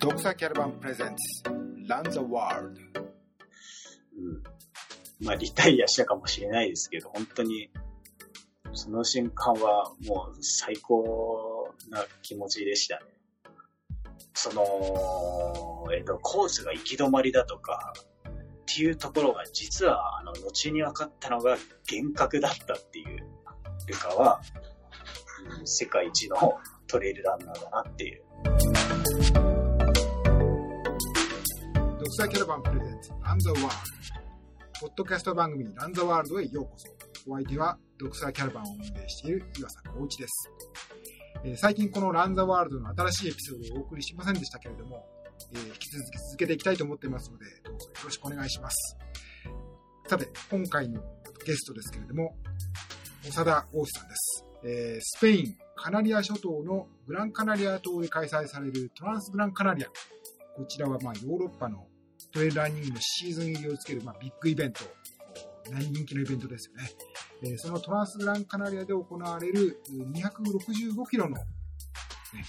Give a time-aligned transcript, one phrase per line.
[0.00, 1.42] ドクサキャラバンプレゼンツ
[1.86, 3.06] ランザワールドうん。
[5.26, 7.70] まあ、リタイアしたかもしれないですけど、本当に、
[8.72, 13.02] その瞬間はもう最高な気持ちでしたね。
[14.32, 17.92] その、えっ、と、コースが行き止まりだとか、
[18.26, 18.32] っ
[18.64, 21.58] ていうところが実は、あの、後に分かったのが
[21.90, 23.18] 幻覚だったっていう、
[23.86, 24.70] ルカは、うん
[25.64, 26.36] 世界一の
[26.86, 29.49] トレイルランナーだなっていう。
[32.10, 33.70] ドクサキャラバンプレゼンツランザワールド。
[34.80, 36.88] ポッドキャスト番組ランザワールドへようこそ。
[37.30, 40.50] お相手はドクサーキャラバンを運営している岩坂浩一です、
[41.44, 45.06] えー最近このランザワールドの新しいエピソードをお送りしませんでしたけれども、
[45.52, 48.96] えー引き続き続けていきたいと思っていますのでどうぞよろしくお願いします。
[50.08, 51.00] さて今回の
[51.46, 52.34] ゲストですけれども
[53.22, 59.88] 長田大志さんです、えースペインカナリア諸島のグランカナリア島で開催されるトランスグランカナリア。
[60.56, 61.86] こちらはまあヨーロッパの
[62.32, 64.80] トレイルランニングのシーズン入りを告げるまあビッグイベント、
[65.70, 66.90] 大人気のイベントですよね。
[67.42, 71.44] えそのトランスグランカナリアで行われる265キロの、ね、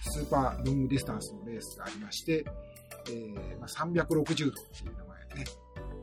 [0.04, 2.46] スーパーロングディスタンスのレースがありまして、
[3.10, 4.46] えーまあ、360度ってい
[4.90, 5.46] う名前でね、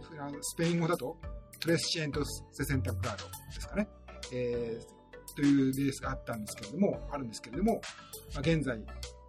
[0.00, 1.16] それはスペイン語だと
[1.60, 3.88] トレスシエントセセンタグラードですかね。
[4.32, 4.98] えー
[5.38, 7.80] というレースがあったんですけれども、あるんですけれども、
[8.34, 8.76] まあ、現在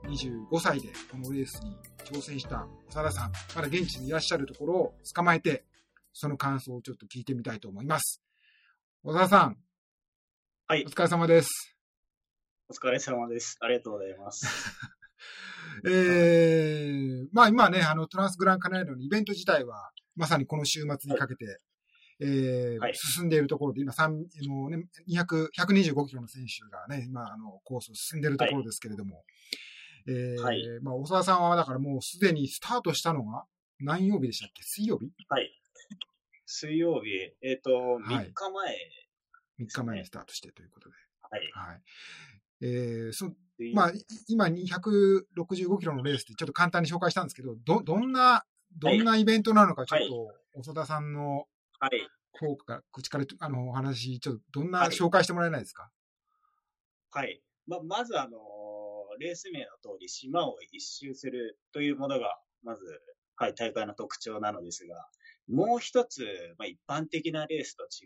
[0.05, 1.77] 25歳でこのレースに
[2.09, 5.63] 挑戦した長田さん、まだ現地にいらっしゃるところを捕まえて、
[6.11, 8.23] その感想をちょっと聞いてみたいと思います。
[9.03, 9.57] 小田さん。
[10.67, 11.75] はいお疲れ様です。
[12.67, 13.57] お疲れ様です。
[13.61, 14.47] ありがとうございます。
[15.85, 21.59] えー、まあ今ね、あの、トランスグランカナリアのイベント自体は、まさにこの週末にかけて、
[22.21, 29.23] えーはい進んでいるところで、今、三あのね、200 125キロの選手がね、今、あの、コースを進んでいるところですけれども、
[30.07, 33.45] えーはいまあ、小沢さんは、だからもうすでにスタートしたのが、
[33.79, 34.63] 何曜日でしたっけ？
[34.63, 35.11] 水曜日？
[35.27, 35.51] はい。
[36.45, 38.75] 水曜日、えっ、と、はい3日前、
[39.61, 40.95] 3日前にスタートしてということで。
[41.21, 41.51] はい。
[41.53, 41.81] はい。
[42.61, 48.45] えー、そ水まあ、い今265キロのレースってちょっと簡単に紹介したんですけど、ど、どんな、
[48.77, 49.99] どんなイベントなのか、ちょっ
[50.55, 51.45] と、長田さんの
[51.79, 52.09] はい。
[52.33, 55.89] 方から、口から、あの、お話、ちょっと、どんなはい紹介してもらえないですか？
[57.11, 57.41] はい。
[57.67, 58.39] ま、まず、あのー
[59.19, 62.83] レース名の通り、島を一周するというものが、まず、
[63.35, 64.95] はい、大会の特徴なのですが、
[65.47, 66.21] もう一つ、
[66.57, 68.05] まあ、一般的なレースと違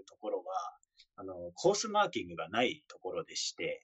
[0.00, 0.44] うところは、
[1.16, 3.82] あの、コースマーキングがないところでして、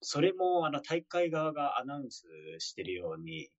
[0.00, 2.24] それも、あの、大会側がアナウンス
[2.58, 3.50] してるように、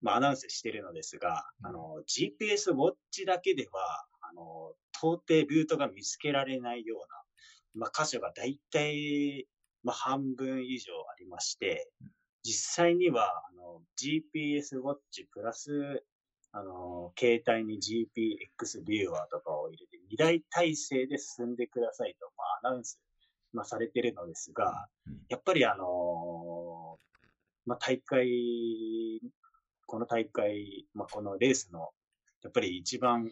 [0.00, 9.46] まあ、アナウンスしてるのですが、あの、GPS ウォッチだけでは、あの、到底ルートが見つけられないような、まあ、箇所が大体、
[9.86, 11.88] まあ、半分以上ありまして、
[12.42, 16.02] 実際には、あの、GPS ウォッチプラス、
[16.50, 22.98] あの、携帯に GPX ビューワーとかを入れて、2台体制で進んでくださいと、まあ、アナウンス、
[23.52, 25.20] まあ、されてるのですが、うん。
[25.28, 26.98] やっぱりあの
[27.64, 29.20] まあ、大会、
[29.86, 31.90] この大会、まあ、このレースの、
[32.42, 33.30] やっぱり一番、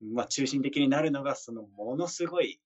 [0.00, 2.60] まあ、中心的になるのが、そのものすごい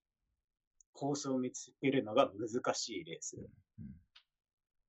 [0.92, 3.36] コースを見つけるのが難しいレース、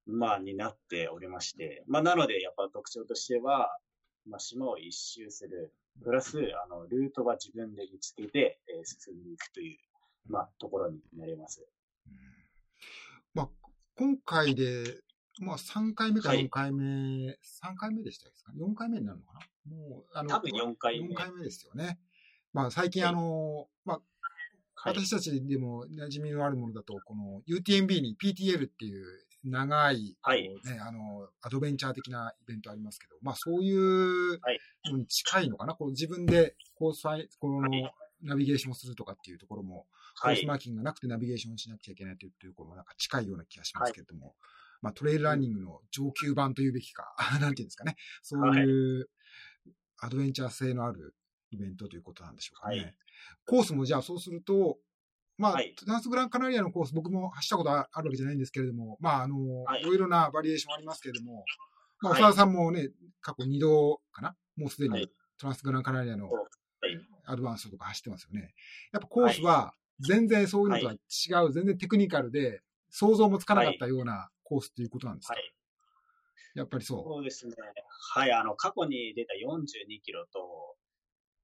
[0.05, 3.77] まあ、になっておりまして、まあ、なので、やっぱ特徴としては、
[4.27, 11.65] まあ、島を一周する、プラス、あの、ルートは自分で見つけて、えー進んでいくという、まあ、ところになります。
[13.33, 13.49] まあ、
[13.95, 14.83] 今回で、
[15.39, 16.45] まあ、3回目かはい。
[16.45, 17.37] 4回目、3
[17.77, 19.75] 回目でしたですか ?4 回目になるのかな？
[19.75, 21.09] もう、あの、多分4回目。
[21.09, 21.99] 4回目ですよね。
[22.53, 23.13] まあ、最近、はい。
[23.13, 24.07] あの、まあ、はい。
[24.85, 29.05] 私たちでも馴染みのあるものだと、この UTMB に PTL っていう
[29.43, 30.15] 長い、
[30.65, 34.59] ね、あの、アドベンチャー的なイベントありますけど、まあそういうはい。
[34.85, 37.93] のに近いのかな、こう自分でコースファイ、このはい。
[38.21, 39.85] ナビゲーションをするとかっていうところも、
[40.21, 40.37] コはい。
[40.37, 44.35] ースマーキングがなくてナビゲーションしなくちゃいけないというところもなんか近いような気がしますけれども、
[44.81, 49.09] まあトレイルランニングの上級版というべきか、なんていうんですかね、そういう
[49.99, 51.15] アドベンチャー性のある
[51.53, 52.77] イベントということなんでしょうかね。
[52.77, 52.95] はい。
[53.45, 54.77] コースもじゃあそうすると、
[55.37, 55.73] まあ、はい。
[55.75, 59.81] トランスグランカナリアのコース、僕も走ったことあるわけじゃないんですけれども、まあ、あの、はい。
[59.81, 61.43] いろいろなバリエーションありますけれども、
[62.01, 62.89] まあ、はい長田さんもね、
[63.21, 64.35] 過去2度かな？
[64.55, 65.07] もうすでにはい。
[65.39, 66.45] トランスグランカナリアのはい。
[67.25, 68.53] アドバンスとか走ってますよね。
[68.91, 70.97] やっぱコースは全然そういうのとは違
[71.45, 75.53] う、全然テクニカルで、想像もつかなかったようなコースっていうことなんですか、はい。
[76.55, 77.03] やっぱりそう。
[77.03, 77.53] そうですね。
[78.13, 80.75] はい、あの、過去に出た42キロと、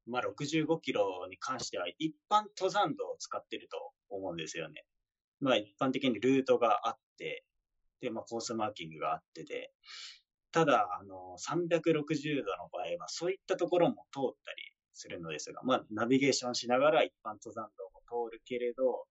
[0.09, 3.77] まあ、65キロに関しては、一般登山道を使ってると
[4.09, 4.85] 思うんですよね。
[5.39, 7.45] まあ、一般的にルートがあって、
[8.01, 9.71] で、まあ、コースマーキングがあってで、
[10.51, 19.05] ただ、あの、360度の場合は、そういったところも通ったりするのですが、まあ、ナビゲーションしながら一般登山道も通るけれど、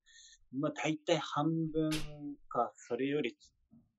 [0.52, 1.90] まあ、大体半分
[2.48, 3.36] か、それより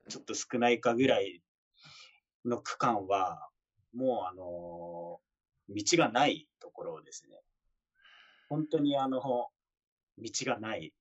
[0.09, 1.41] ちょっと少ないかぐらい
[2.45, 3.49] の区間は、
[3.93, 5.19] もう、あの、
[5.69, 7.35] 道がないところですね。
[8.47, 9.51] 本当にあの、道
[10.19, 10.93] がない。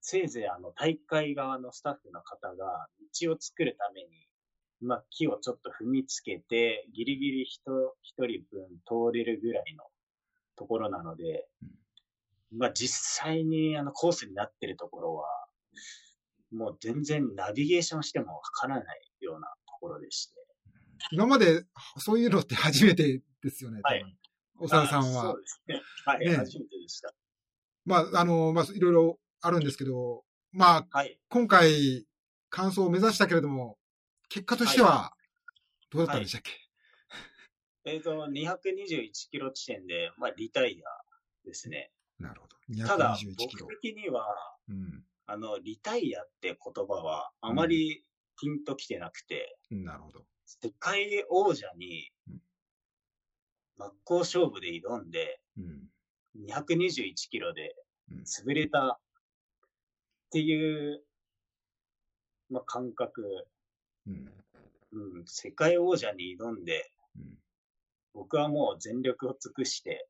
[0.00, 2.88] せいぜいあの、大会側のスタッフの方が
[3.20, 4.08] 道を作るために、
[4.80, 9.84] まあ、木をちょっと踏みつけて、ギリギリ人一人分通れるぐらいの
[10.56, 11.46] ところなので、
[12.52, 15.26] まあ、実際にあの、コースになってるところは、
[16.52, 20.34] もう全然ナビゲーションしてもわからないようなところでして。
[21.10, 21.64] 今まで
[21.98, 24.04] そういうのって初めてですよね、はい
[24.58, 24.68] 多分。
[24.68, 25.40] 長田さんはあそう。
[25.40, 25.82] ですね。
[26.04, 27.12] はい、ね初めてでした。
[27.84, 31.18] まあ、あの、まあ、いろいろあるんですけど、まあ、はい。
[31.28, 32.06] 今回、
[32.50, 33.78] 完走を目指したけれども、
[34.28, 35.12] 結果としては、
[35.90, 36.52] どうだったんでしたっけ、
[37.84, 41.92] えっ、と、221キロ地点で、まあ、リタイアですね。
[42.18, 42.86] なるほど。
[42.86, 43.80] ただ、221キロ僕。
[43.80, 44.26] 的には、
[44.68, 45.04] うん。
[45.26, 48.04] あの、リタイアって言葉はあまり
[48.40, 50.24] ピンときてなくて、なるほど。
[50.46, 52.15] 世界王者にうん
[53.78, 55.88] 真っ向勝負で挑んで、うん。
[56.48, 57.74] 221キロで
[58.10, 58.98] うん潰れたっ
[60.30, 61.02] ていう、
[62.50, 63.46] まあ、感覚、
[64.06, 64.32] うん。
[64.92, 67.38] うん、世界王者に挑んで、うん。
[68.14, 70.08] 僕はもう全力を尽くして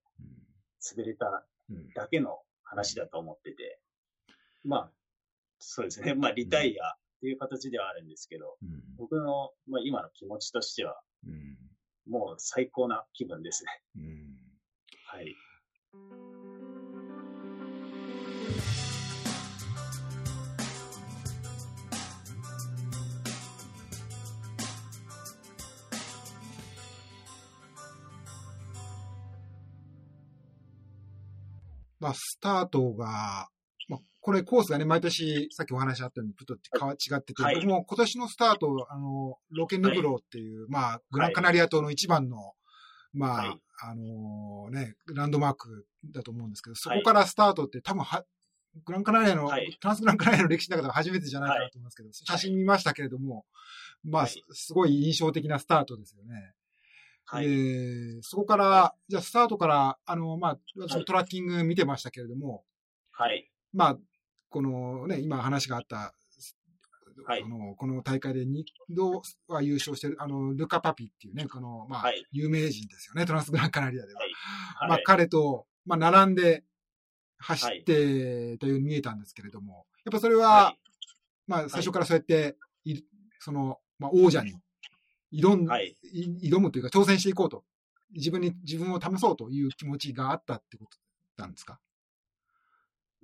[0.81, 1.89] 潰れたうん。
[1.95, 3.81] だけの話だと思ってて、
[4.65, 4.91] まあ、
[5.59, 6.15] そうですね。
[6.15, 8.83] まあ、リタイアっていう形ではあるんですけど、うん。
[8.97, 11.57] 僕の、まあ、今の気持ちとしては、うん。
[12.07, 13.83] もう最高な気分ですね。
[13.97, 14.37] うん。
[15.07, 15.35] はい。
[31.99, 33.49] まあ、スタートが、まあ、
[34.27, 37.55] これコースがね、毎年、さっきお話あったように、ちょっと変わ違ってて、はい。
[37.55, 42.55] 僕も今年のスタート、あの、ロケヌブロっていう、まあ、グランカナリア島の一番の、
[43.13, 43.61] まあ、はい。
[43.83, 48.25] あのね、ランドマークだと思うんですけど、そこからスタートって多分は、
[48.85, 49.79] グランカナリアの、はい。
[49.81, 53.47] トランスグランカナリアの歴史の中では初めてじゃないかなと思いますけど、写真見ましたけれども、
[54.03, 54.33] まあ、はい。
[54.33, 56.53] すすごい印象的なスタートですよね。
[57.27, 57.47] はい。
[57.47, 62.65] で、そこから、じゃあスタートから、あの、まあ、私もトラッキング見てましたけれども、
[63.13, 63.49] はい。
[63.73, 63.99] まあ、
[64.57, 66.15] このね、今話があった、
[67.27, 67.43] はい。
[67.43, 72.27] あの、この大会で2度は優勝してる、あの、ルカ・パピっていうね、この、まあ、はい。
[72.33, 74.21] 有名人ですよね、トランスグランカナリアでは。
[74.21, 74.31] はい。
[74.89, 76.65] まあ、彼と、まあ、並んで
[77.37, 78.71] 走はいってとい。
[78.71, 80.77] うように見えたんですけれども、やっぱそれは、は
[81.47, 82.57] まあ、最初からそうやって、
[82.87, 82.99] い
[83.39, 84.55] その、まあ、王者に
[85.35, 87.63] 挑ん、挑むというか、挑戦していこうと。
[88.15, 90.97] 自分に、自分を試そうという気持ちがあったってこと
[91.37, 91.79] なんですか？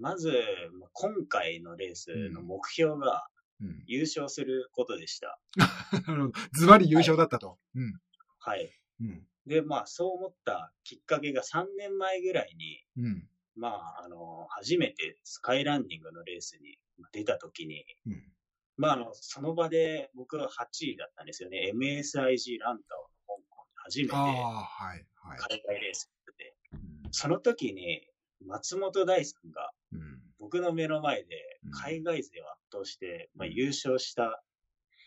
[0.02, 0.32] まず、
[0.78, 3.26] まあ今回のレースの目標が
[3.62, 3.84] うん。
[3.86, 5.38] 優勝することでした。
[6.52, 7.58] ズバリ優勝だったと。
[7.76, 8.00] うん。
[8.40, 8.72] はい。
[9.00, 9.26] うん。
[9.46, 13.28] で、まあ、そう思ったきっかけが3年前ぐらいに、うん。
[13.54, 16.78] まあ、あの、初めてスカイランニングのレースに
[17.12, 18.32] 出たときに、うん。
[18.76, 21.70] まあ、あの、その場で僕は8位だったんですよね。
[21.72, 25.38] MSIG ランタオの香港で初めてああ、はい、はい。
[25.38, 28.08] 海外レースに出て、うんその時に
[28.46, 30.20] 松本大さんがうん。
[30.38, 34.42] 僕の目の前でうん海外勢を圧倒して、まあ、うん優勝した、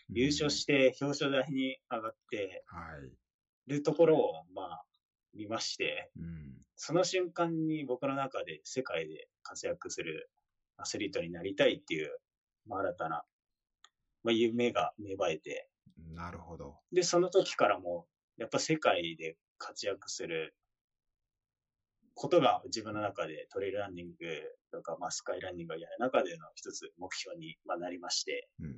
[0.08, 3.12] 優勝して表彰台に上がってはい。
[3.66, 4.84] るところを、まあ、
[5.34, 6.54] 見まして、うん。
[6.76, 10.30] その瞬間に僕の中で世界で活躍する
[10.76, 12.18] アスリートになりたいっていう、
[12.66, 13.24] まあ、新たな、
[14.22, 15.68] まあ、夢が芽生えて、
[16.14, 16.78] なるほど。
[16.92, 20.54] で、その時からも、やっぱ世界で活躍する
[22.16, 24.14] ことが自分の中でトレイルランニング
[24.72, 28.76] とか、まあ、スカイランニングをやる中での一つ目標にまあなりまして、うん。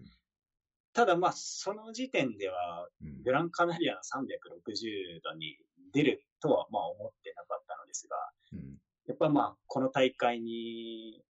[0.93, 5.57] ただまあ、その時点では、うんグランカナリアの360度に
[5.93, 8.17] 出るとはまあ思ってなかったのですが、
[8.53, 8.79] うん。
[9.07, 11.23] やっぱまあ、この大会に、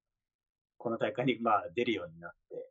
[0.78, 2.70] この大会にまあ出るようになって、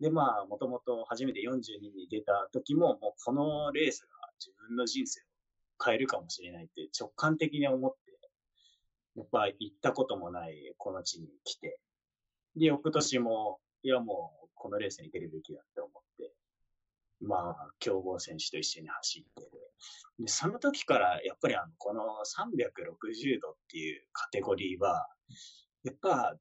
[0.00, 4.08] でまあ、もともと初めて42に出た時も、もうこのレースが
[4.38, 5.24] 自分の人生を
[5.82, 8.07] 変えるかもしれないって直感的に思って、
[9.18, 11.80] やっぱ行ったこともないこの地に来て、
[12.56, 16.32] で、翌年も、いやもうこのレースに出るべきだって思って、
[17.20, 19.50] まあ、強豪選手と一緒に走ってて、
[20.20, 25.08] で、その時から、やっぱりあの、この360度っていうカテゴリーは、
[25.82, 26.36] やっぱ、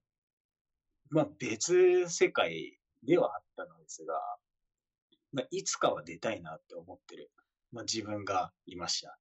[1.10, 4.14] まあ別世界ではあったのですが、
[5.34, 7.32] まあ、いつかは出たいなって思ってる、
[7.72, 9.18] まあ、自分がいました。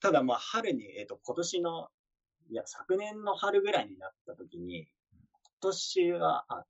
[0.00, 1.88] ただ、まあ、春に、えっ、と、今年の、
[2.50, 6.64] いや、昨年の春ぐらいになった時に、今年は、あ、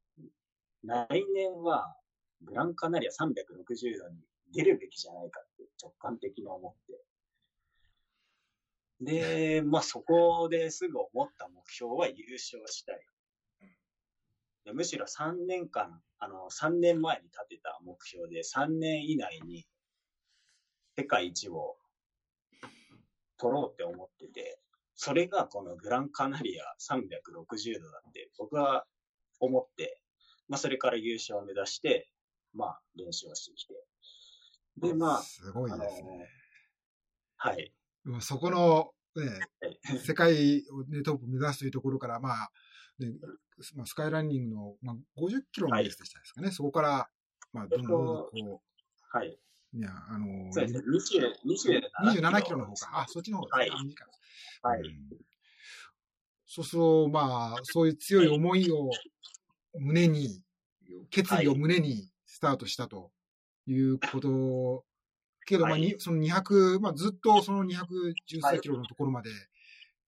[0.83, 1.95] 来年は、
[2.43, 4.17] グランカナリア360度に
[4.53, 7.05] 出るべきじゃないかって直感的に思って。
[9.01, 13.07] で、 まあ、そこですぐ思った目標は優勝したい。
[14.65, 19.67] でむしろ3年間、あの、3年前に立てた目標で、3年以内に
[20.97, 21.79] 世界一を
[23.39, 24.61] 取ろうって思ってて、
[25.01, 28.85] それがこのグランカナリア360度だって僕は
[29.39, 30.01] 思って、
[30.49, 32.11] まあそれから優勝を目指して、
[32.53, 33.75] まあ練習をしてきて。
[34.77, 36.29] で、まあ、すごいですね。
[37.37, 37.73] はい。
[38.19, 39.29] そこの、ね、
[39.61, 42.51] はい世界を、ね、トップを目指すというところから、まあ、
[42.99, 43.13] ね
[43.77, 46.51] まあ、スカイランニングの、まあ、50キロのレースでしたですかね。
[46.51, 47.09] そこから、
[47.53, 48.63] まあ、どんどんこ
[49.13, 49.39] はい。
[49.75, 50.83] う、ね、あの、そうですね。
[50.87, 53.01] 20 27 27キロの方か。
[53.01, 53.67] あ、そっちの方ですね。
[53.67, 53.89] はい。
[54.63, 54.83] はい。
[54.83, 55.19] うん。
[56.47, 59.01] そうすると、まあ、そういう強い思いを
[59.79, 60.43] 胸に、
[61.11, 63.13] 決意を胸にスタートしたと
[63.67, 64.85] いうこと、
[65.47, 69.31] けど、まあ、その200、まあ、ずっとその213キロのところまで、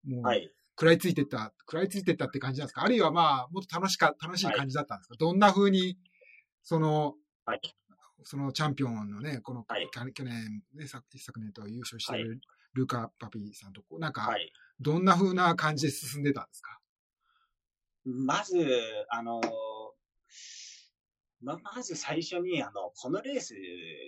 [0.05, 0.51] もう、はい。
[0.79, 2.83] 食らいついてった、食らいついてったって感じなんですか？
[2.83, 4.51] あるいはまあ、もっと楽しか、楽しい。
[4.51, 5.97] 感じだったんですか、どんな風に、
[6.63, 7.61] その、はい
[8.23, 9.89] そのチャンピオンのね、この、はい。
[9.91, 12.23] 去去年、ね、昨昨年と優勝してい。
[12.23, 12.41] る
[12.73, 14.51] ルカ・パピーさんとなんか、はい。
[14.79, 16.79] どんな風な感じで進んでたんですか？
[18.05, 18.55] まず、
[19.09, 19.41] あの、
[21.41, 23.51] ま、まず最初に、あの、このレース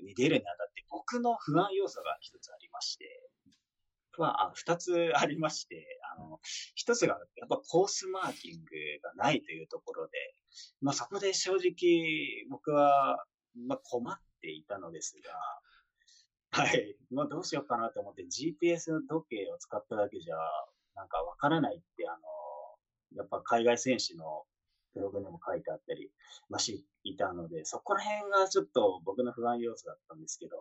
[0.03, 3.05] に出るにあたって僕の不安要素が一つありまして、
[4.17, 5.85] は、あ二つありまして、
[6.17, 6.39] あの、
[6.75, 8.71] 一つが、やっぱコースマーキング
[9.03, 10.11] がないというところで、
[10.81, 13.23] まあ、そこで正直僕は、
[13.55, 15.15] まあ、困っていたのです
[16.51, 16.95] が、はい。
[17.11, 20.35] まあ、どうしようかなと思って GPS 時計を使っただけじゃ、
[20.95, 22.17] なんかわからないって、あの、
[23.15, 24.43] やっぱ海外選手の
[24.93, 26.11] ブログにも書いてあったり、
[26.49, 30.57] まあ、し、いたので、そこら辺がちょっと僕の不安要素だったんですけど、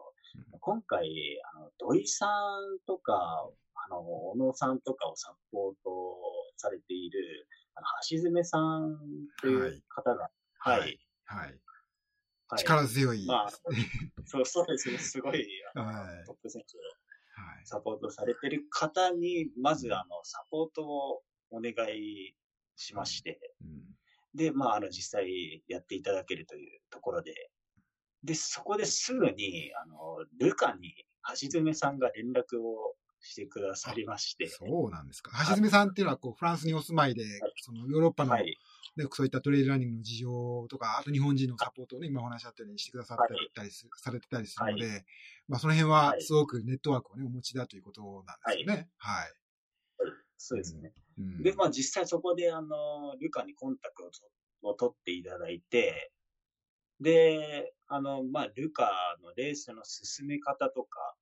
[0.61, 1.09] 今回、
[1.55, 5.91] あの、土井さんとか、あの、小野さんとかをサポート
[6.57, 8.99] されている、あの、橋爪さん
[9.41, 11.47] という方が、は、はいいはい。
[11.47, 11.61] はい。
[12.57, 13.27] 力強い。
[13.27, 13.51] まあ、
[14.27, 16.27] そう、そうですね、すごい、はい。
[16.27, 16.81] トップ選手を
[17.41, 17.67] はい。
[17.67, 22.35] サポートされてる方に、まず、あの、サポートをお願い
[22.77, 23.83] しまして、うん。
[24.35, 27.51] で、まあ、あの、実際やっていただけるというところで、
[28.23, 30.95] で、そこですぐに、あの、ルカに
[31.41, 35.33] 橋爪さんが連絡をしてくださりまして、そうなんですか。
[35.49, 37.25] 橋爪さんっていうのは、こう、フランスにお住まいで、
[37.57, 38.59] そのヨーロッパの、ねはい、
[39.11, 45.05] そういったトレイルランニングの事情とか、あと日本人のサポートをね、今お話しあったようにしてくださってたりす、されてたりするので、
[45.49, 48.89] まあその辺ははいすごくネットワークをね、お持ちだということなんですよね。
[48.99, 49.33] はい。
[50.37, 50.93] そうですね。
[51.19, 54.11] うんで、まあ、実際そこで、あの、ルカにコンタク
[54.63, 56.13] トを取っていただいて、
[56.99, 58.91] で、あの、まあ、ルカ
[59.23, 61.15] のレースの進め方とか、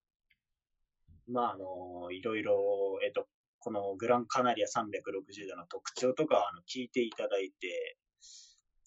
[1.27, 3.29] まあ、あの、いろいろ、えっと、
[3.61, 7.97] このグランカナリア360度の特徴とかあの聞いていただいて、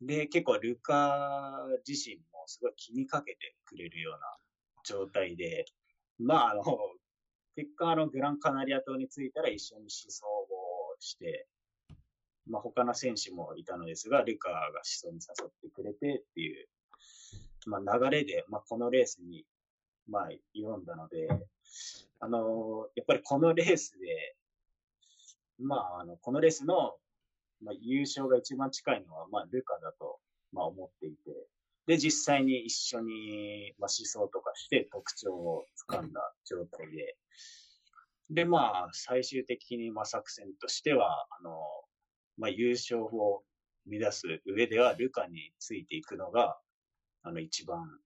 [0.02, 4.20] で、結構ルカ自身もすごい気にかけてくれるような
[4.84, 5.66] 状態で、
[6.20, 6.64] まあ、あの、
[7.56, 11.48] 結果、あの、グランカナリア島に着いたら一緒に思想をして、
[12.48, 16.68] まあ、他の選手もいたのですが、ルカが思想に誘ってくれてっていう、
[17.68, 19.46] まあ、流れで、まあ、このレースに、
[20.08, 21.28] まあ、挑んだので、
[22.20, 24.36] あの、やっぱりこのレースで、
[25.62, 26.96] まあ、あの、このレースの、
[27.64, 30.20] まあ、優勝が一番近いのは、まあ、ルカだと、
[30.52, 31.18] まあ、思っていて、
[31.88, 37.16] で、実際に一緒に、まあ、思想とかして特徴をつかんだ状態で、
[38.30, 41.60] で、まあ、最終的に、まあ、作戦としては、あの、
[42.38, 43.44] まあ、優勝を
[43.86, 46.58] 目指す上では、ルカについていくのが、
[47.24, 48.00] あの、一番、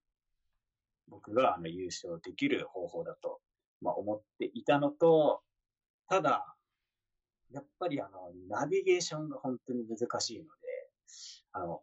[1.08, 3.40] 僕が、あの、優勝できる方法だと、
[3.82, 5.44] まあ、思っていたのと、
[6.08, 6.55] ただ、
[7.52, 10.50] やっぱり、あの、ナビゲーションが本当に難しいので、
[11.54, 11.82] あの、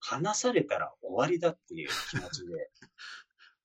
[0.00, 2.70] 話されたら終わりだっていう気持ちで、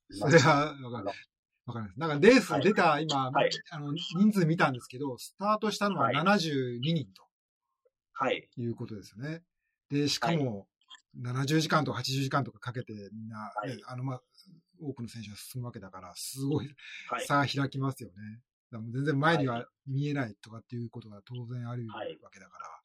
[0.20, 1.17] それは、わかる。
[1.65, 2.00] わかります。
[2.00, 3.50] なんかレース出た、今、はい。
[3.70, 6.15] あの、人数見たんですけど、スタートしたのははい。
[6.15, 7.08] 72人
[8.15, 9.43] はい、ということですよね。
[9.89, 10.67] で、しかも、
[11.22, 13.84] 70時間とか80時間とかかけてみんな、ねはい。
[13.88, 14.22] あの、まあ、
[14.82, 16.70] 多くの選手が進むわけだから、すごい
[17.10, 18.41] はい、差が開きますよね。
[18.81, 22.83] 全然前には見えないとかっていうことが当然あるはいわけだか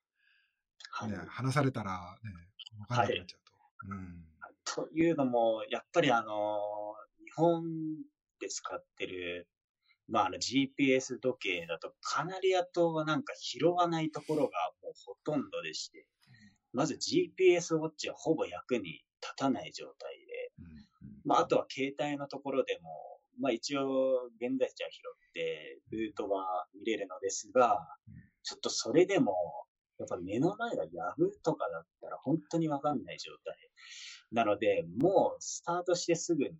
[0.90, 1.12] はい。
[1.12, 2.30] ら、ね、話されたらね、
[2.78, 3.52] わかんなくなっちゃうと。
[3.88, 4.24] うん。
[4.64, 7.62] というのも、やっぱりあの、日本
[8.40, 9.48] で使ってる、
[10.08, 16.06] まあ、あの GPS 時計だと、カナリア島はなんか拾わないところがもうほとんどでして、
[16.72, 18.84] まず GPS ウォッチはほぼ役に
[19.22, 20.52] 立たない状態で、
[21.24, 27.86] まあ、あとは携帯のところでも、まあ一応現在地は拾って、ルートは見れるのですが、
[28.42, 29.34] ちょっとそれでも、
[29.98, 33.56] やっぱ目の前がヤブとかだったら本当にわかんない状態。
[34.32, 36.50] なので、もうスタートしてすぐに、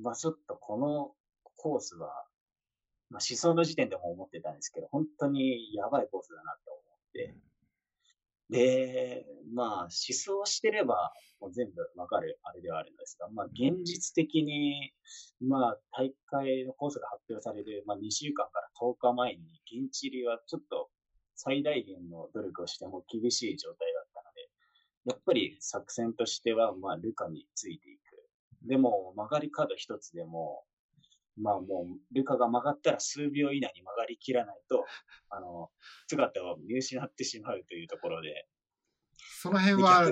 [0.00, 1.14] まあちょっとこの
[1.56, 2.08] コースは、
[3.10, 7.34] まあ思想の時点でも思ってたんですけど、本当にやばいコースだなと思って、
[8.50, 9.24] で、
[9.54, 14.92] まあ思想してればもう全部わかるあれではあるんですが、まあ現実的に、
[15.40, 19.42] まあ大会のコースが発表される、まあ2週間から10日前に
[19.84, 20.90] 現地入りはちょっと
[21.36, 24.48] 最大限の努力をしても厳しい状態だったので、
[25.06, 28.68] やっぱり作戦としては、まあルカについていく。
[28.68, 30.64] でも曲がり角一つでも、
[31.36, 34.84] まあもう、ルカが曲がったら数秒以内に曲がりきらないと、
[35.30, 35.70] あの、
[36.06, 38.46] 姿を見失ってしまうというところで。
[39.16, 40.04] その辺では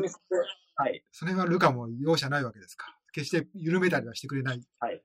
[0.74, 1.04] はい。
[1.12, 2.98] その辺はルカも容赦ないわけですか？
[3.12, 4.62] 決して緩めたりはしてくれない。
[4.80, 5.02] はい。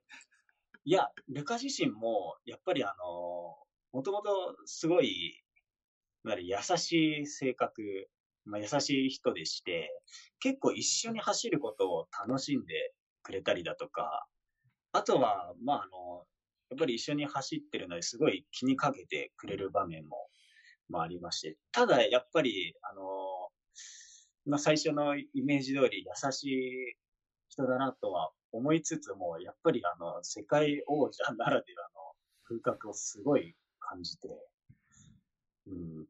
[0.85, 3.57] いや、ルカ自身も、やっぱりあの、
[3.91, 5.43] もともとすごい、
[6.25, 8.09] 優しい性格、
[8.45, 9.91] まあ、優しい人でして、
[10.39, 12.93] 結構一緒に走ることを楽しんで
[13.23, 14.25] くれたりだとか、
[14.97, 16.23] あとは、まあ、あの、
[16.71, 20.27] やっぱり一緒に走ってるのですごい気にかけてくれる場面も、
[20.89, 23.03] まあ、ありまして、ただ、やっぱり、あの、
[24.47, 26.95] まあ、最初のイメージ通り優しい
[27.49, 32.01] 人だなとは思いつつも、やっぱりあの、世界王者ならではの
[32.45, 34.29] 風格をすごい感じて、
[35.67, 36.05] うん、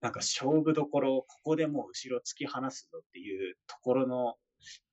[0.00, 4.36] なんか勝負どころ、ここでもう後ろ突き放すぞっていうところの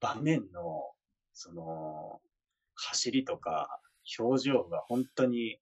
[0.01, 0.91] 場面の、
[1.33, 2.19] その、
[2.77, 3.81] 走りとか
[4.19, 5.57] 表情が本当に、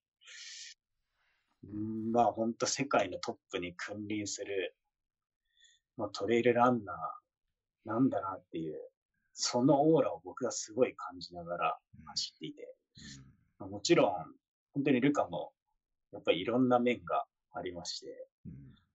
[1.64, 4.76] うんまあ本当世界のトップに君臨する、
[5.96, 8.76] まあトレイルランナーなんだなっていう、
[9.32, 12.74] そのオーラを僕はすごい感じながら走っていて、
[13.58, 14.12] まあもちろん、
[14.74, 15.52] 本当にルカも、
[16.12, 18.28] やっぱりいろんな面がありまして、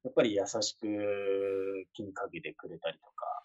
[0.04, 3.44] やっぱり優しく気にかけてくれたりとか、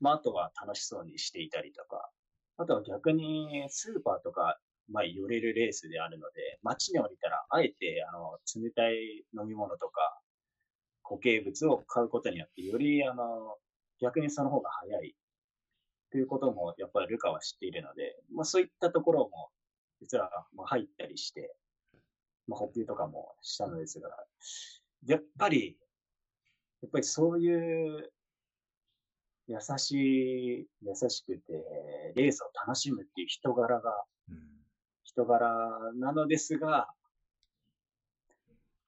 [0.00, 2.10] まああとは楽しそうにしていたりとか、
[2.56, 10.20] あとは逆にスーパーとか、まあ寄れるレースであるので、街に降りたら、あえて、あの、冷たい飲み物とか、
[11.02, 13.56] 固形物を買うことによって、より、あの、
[14.00, 15.16] 逆にその方が早い。
[16.10, 19.50] ということも、やっぱりルカは知っているので、まあそういったところも、
[20.00, 21.56] 実は、まあ入ったりして、
[22.46, 24.10] まあ補給とかもしたのですが、
[25.06, 25.76] やっぱり、
[26.82, 28.12] やっぱりそういう、
[29.46, 31.52] 優しい、優しくて、
[32.16, 34.04] レースを楽しむっていう人柄が、
[35.02, 36.88] 人柄なのですが、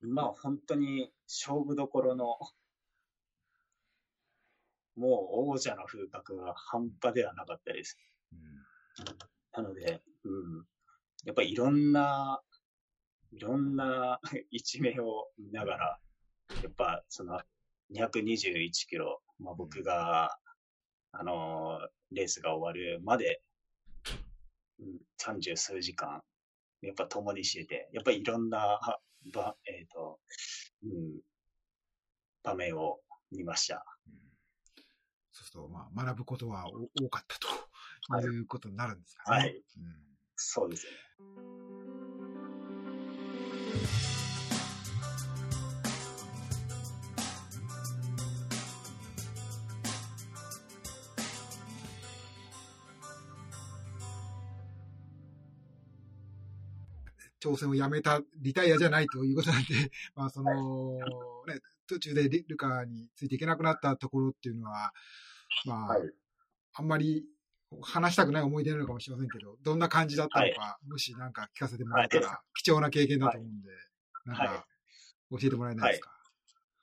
[0.00, 2.38] まあ本当に勝負どころの、
[4.96, 7.98] もう王者の風格が半端ではなかったです。
[9.52, 10.66] なので、うん。
[11.24, 12.40] やっぱりいろんな、
[13.32, 16.00] いろんな 一面を見ながら、
[16.62, 17.40] やっぱその
[17.90, 20.38] 221キロ、まあ僕が、
[21.18, 23.42] あのーレースが終わるまで、
[24.78, 26.22] うん三十数時間、
[26.82, 29.00] やっぱ共にしてて、やっぱりいろんな、は
[29.32, 30.20] ば、えっ、と、
[30.84, 31.20] うん、
[32.42, 33.00] 場面を
[33.32, 33.84] 見ました。
[35.32, 39.38] そうすると、まあ、学ぶことはお多かったはいということになるんですかね。
[39.38, 39.62] はいうん
[40.36, 40.98] そうですよね。
[57.40, 59.68] 挑戦をやめた、リタイアじゃないということなんで、
[60.14, 60.98] まあ、その、
[61.46, 64.92] ね、途中でリルカについていけなくなったところっていうのは、
[65.64, 66.12] まあ、はい。
[66.74, 67.24] あんまり
[67.82, 73.70] 話したくない思い出なのかもしれませんけど、どんな感じだったのか、もしなんか聞かせてもらえたら、は貴重な経験だと思うんで、
[74.24, 74.66] なんはいか、
[75.30, 76.10] 教えてもらえないですか？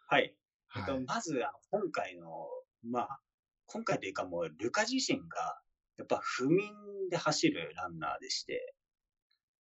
[0.08, 0.36] はい。
[0.76, 0.84] えはい。
[0.84, 2.48] っと、まず、今回の、
[2.84, 3.20] まあ、
[3.66, 5.62] 今回というかもう、ルカ自身が、
[5.98, 6.74] やっぱ不眠
[7.10, 8.76] で走るランナーでして、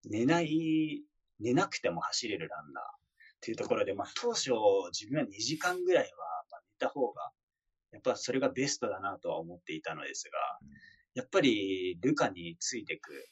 [0.05, 1.03] 寝ない、
[1.39, 2.87] 寝なくても走れるランナーっ
[3.41, 4.51] ていうところで、まあ、当初、
[4.91, 6.09] 自分は2時間ぐらいは、
[6.51, 7.31] まあ、寝た方が、
[7.91, 10.59] やっぱそれがベストだなとは思っていたのですが、
[11.13, 13.29] やっぱり、ルカについてく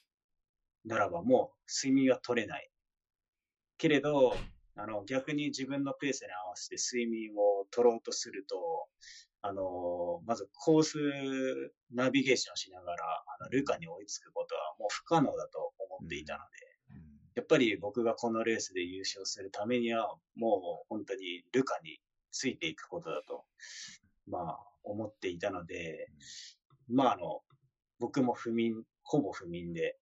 [0.85, 2.69] ならばもう睡眠は取れない。
[3.77, 4.35] けれど、
[4.75, 8.87] あの、逆に自分のペースに合わせて睡眠を取ろうとすると、
[9.41, 10.97] あの、まずコース
[11.91, 17.01] ナビゲーションしながら、あの、ルカに追いつくことはもう不可能だと思っていたので、
[17.35, 21.99] やっぱり僕がこのレースで優勝するためには、もう本当にルカに
[22.31, 23.45] ついていくことだと、
[24.27, 26.07] まあ、思っていたので、
[26.89, 27.41] まあ、あの、
[27.99, 29.97] 僕も不眠、ほぼ不眠で、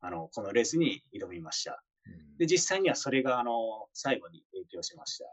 [0.00, 1.82] あの、このレースに挑みました。
[2.38, 3.52] で、実際にはそれが、あの、
[3.92, 5.24] 最後に影響しました。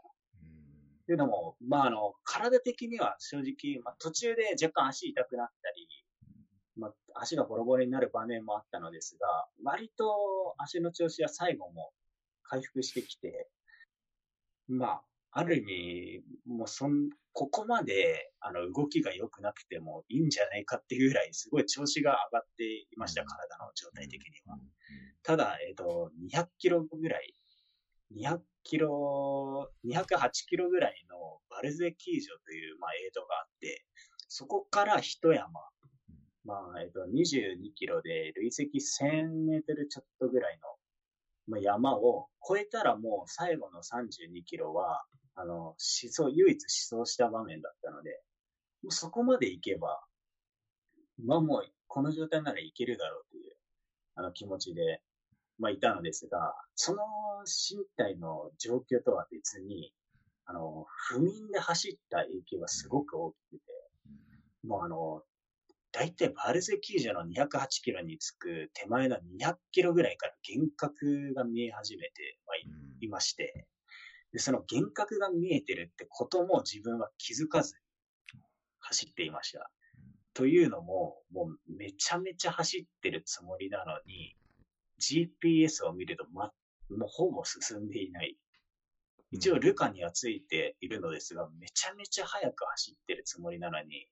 [1.06, 5.88] というのも、まあ、あの、体的には正直、まあ、途中で若干足痛くなったり、
[6.80, 11.92] まあ、足がボロボロになる場面もあったのですが、割と足の調子は最後も
[12.42, 13.48] 回復してきて、
[14.66, 24.58] まあ、ある意味、もうそん、ここまで、あの、動きが良くなくてもいいんじゃないかっていうぐらい、すごい調子が上がっていました、体の状態的には。
[25.22, 27.34] ただ、えっ、ー、と、200キロぐらい、
[28.16, 33.84] 200キロ、208キロぐらいのバルゼキージョという、まあ、エイドがあって、
[34.26, 35.48] そこから一山、
[36.44, 40.68] まあ、えっ、と、22キロで累積1000メートルちょっとぐらいの、
[41.48, 48.22] まあ、山を越えたらもう最後の32キロは、あの、思想、唯一思想した場面だったので、
[48.82, 50.00] もうそこまで行けば、
[51.22, 53.56] まあもう、この状態ならいけるだろうという、
[54.14, 55.02] あの気持ちで、
[55.58, 57.02] まあいたのですが、その
[57.44, 59.92] 身体の状況とは別に、
[60.46, 63.62] あの、不眠で走った影響はすごく大きくて、
[64.66, 65.22] もうあの、
[65.92, 72.56] 大体バルゼキージャの208キロにつく手前の200キロぐらいから幻覚が見え始めて、まあ、
[73.00, 73.66] いまして、
[74.32, 77.74] で、その幻覚が見えてるってことも自分は気づかず
[78.78, 79.70] 走っていました。
[80.32, 84.36] というのも、もうめちゃめちゃ走ってるつもりなのに、
[85.00, 86.52] GPS を見ると、ま、
[86.90, 88.36] もうほぼ進んでいない。
[89.32, 94.06] 一応ルカにはついているのですが、めちゃめちゃ速く走ってるつもりなのに、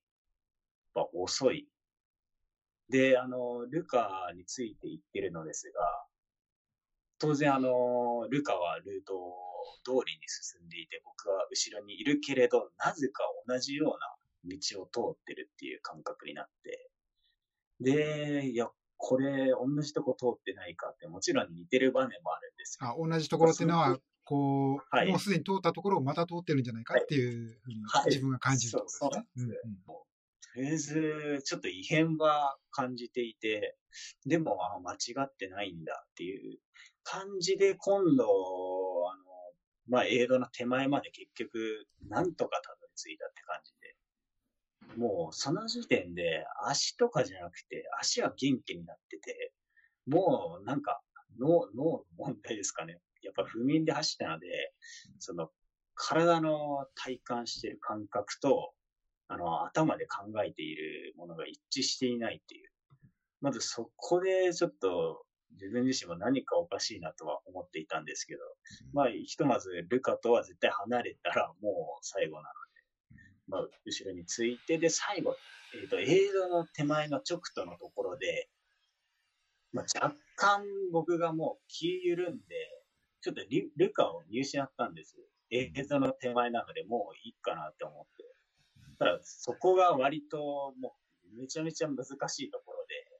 [0.98, 1.68] ぱ遅い。
[2.88, 5.80] で、あの、ルカについていってるのですが、
[7.18, 9.34] 当然あの、ルカはルートを
[9.84, 16.90] 通りに進んでいて、僕は後ろにいるけれど、なぜか同じような道を通ってるっていう感覚になって、
[17.80, 29.54] で、いや、これ、同じとこ通ってないかって、もちろん似てる場面もあるんですあ、同じところっていうのは、こう、はい、もうすでに通ったところをまた通ってるんじゃないかっていうふうに、自分が感じるところですね。
[29.86, 30.06] と
[30.58, 33.76] りあえず、ちょっと異変は感じていて、
[34.26, 36.58] でも、あ間違ってないんだっていう
[37.02, 39.22] 感じで、今度、あの、
[39.88, 43.96] まあ、エイドの手前まで結局、なんとかたどり着いたって感じで。
[44.96, 49.52] もう、その時点で、足とかじゃなくて、足は元気になってて、
[50.06, 51.00] もう、なんか、
[51.38, 53.00] 脳、脳の問題ですかね。
[53.22, 54.72] やっぱ不眠で走ったので、
[55.18, 55.50] その、
[55.94, 58.72] 体の体感してる感覚と、
[59.28, 62.70] あの、頭で考えているものが一致していないっていう。
[63.40, 68.40] まずそこでちょっと自分自身も何かおかしいなとは思っていたんですけど、
[68.92, 75.36] まあ、ひとまずルカとは絶対離れたらもう最後なので、まあ、後ろについて、で、最後、
[75.74, 78.48] えっ、ー、と、映像の手前の直途のところで、
[79.72, 82.44] まあ、若干僕がもう気緩んで、
[83.20, 83.42] ちょっと
[83.76, 85.16] ルカを見失ったんです。
[85.50, 88.24] 映像の手前なのでもういいかなって思って。
[89.22, 90.94] そこが割とも
[91.34, 93.18] うめちゃめちゃ難しいところで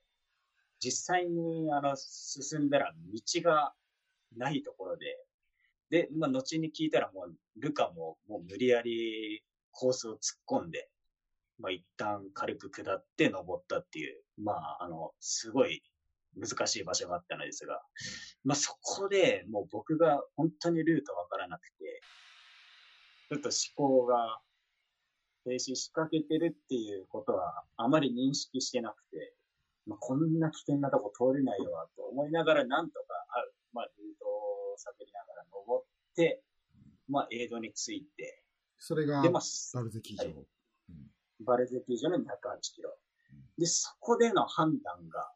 [0.79, 3.73] 実際にあの進んだら道が
[4.37, 5.17] ないところで、
[5.89, 10.89] で、まあ、後に聞いたらもう、ルカももう無理やりコースを突っ込んで、
[11.59, 15.83] まあ、一旦軽く下って登ったっていう、まあ、あの、すごい
[16.37, 17.81] 難しい場所があったのですが、
[18.43, 22.01] まあ、そこでもう僕が本当にルートわからなくて、
[23.29, 24.39] ちょっと思考が
[25.49, 29.33] 停止しかけてるっていうことはあまり認識してなくて、
[29.87, 33.05] まあ、こんな危険なとこ通れないよと思いながら、なんとか、
[33.73, 35.85] まあ、ルートを探りながら登っ
[36.15, 36.43] て、
[37.09, 38.43] まあ、エイドに着いて、
[38.77, 40.35] それが、バルゼキー場、はい。
[41.43, 42.21] バルゼキー場の208
[42.75, 42.95] キロ。
[43.57, 45.31] で、そこでの判断が、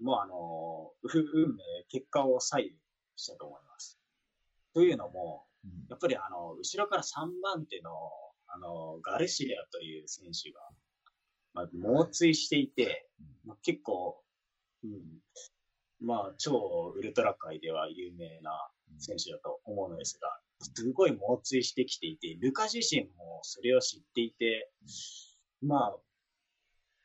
[0.00, 2.70] もうあの、運命、結果を左右
[3.16, 4.00] したと思います。
[4.72, 5.44] というのも、
[5.90, 7.90] やっぱりあの、後ろから3番手の、
[8.54, 10.60] あの、ガルシアという選手が、
[11.54, 13.08] まあ、猛追していて、
[13.44, 14.22] まあ、結構、
[14.84, 15.02] うん、
[16.00, 18.52] まあ、超ウルトラ界では有名な
[18.98, 24.70] 選手だと思うのですが、すごい猛追してきていて、ルカ自身もそれを知っていて、
[25.60, 25.96] まあ、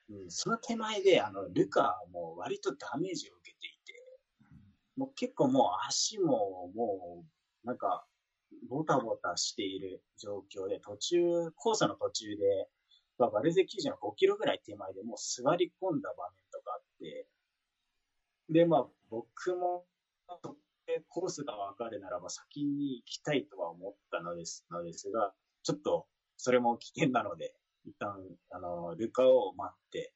[0.10, 3.94] うん、その手前で、あの、ルカも割とダメージを受けていて、
[4.98, 7.24] もう結構もう足もも
[7.64, 8.06] う、なんか、
[8.68, 12.70] ボタボタしている状況で、途中、コースの途中で、
[13.18, 17.28] まあ、バルゼ球場の5キロぐらい手前でもう座り込んだ場面とかあって、
[18.50, 19.86] で、まあ、僕も、
[21.08, 27.54] コースがわかるならば先に行きたいとは思ったのです、のですが、ちょっと、それも危険なので、
[27.86, 28.18] 一旦、
[28.50, 30.14] あの、ルカを待って、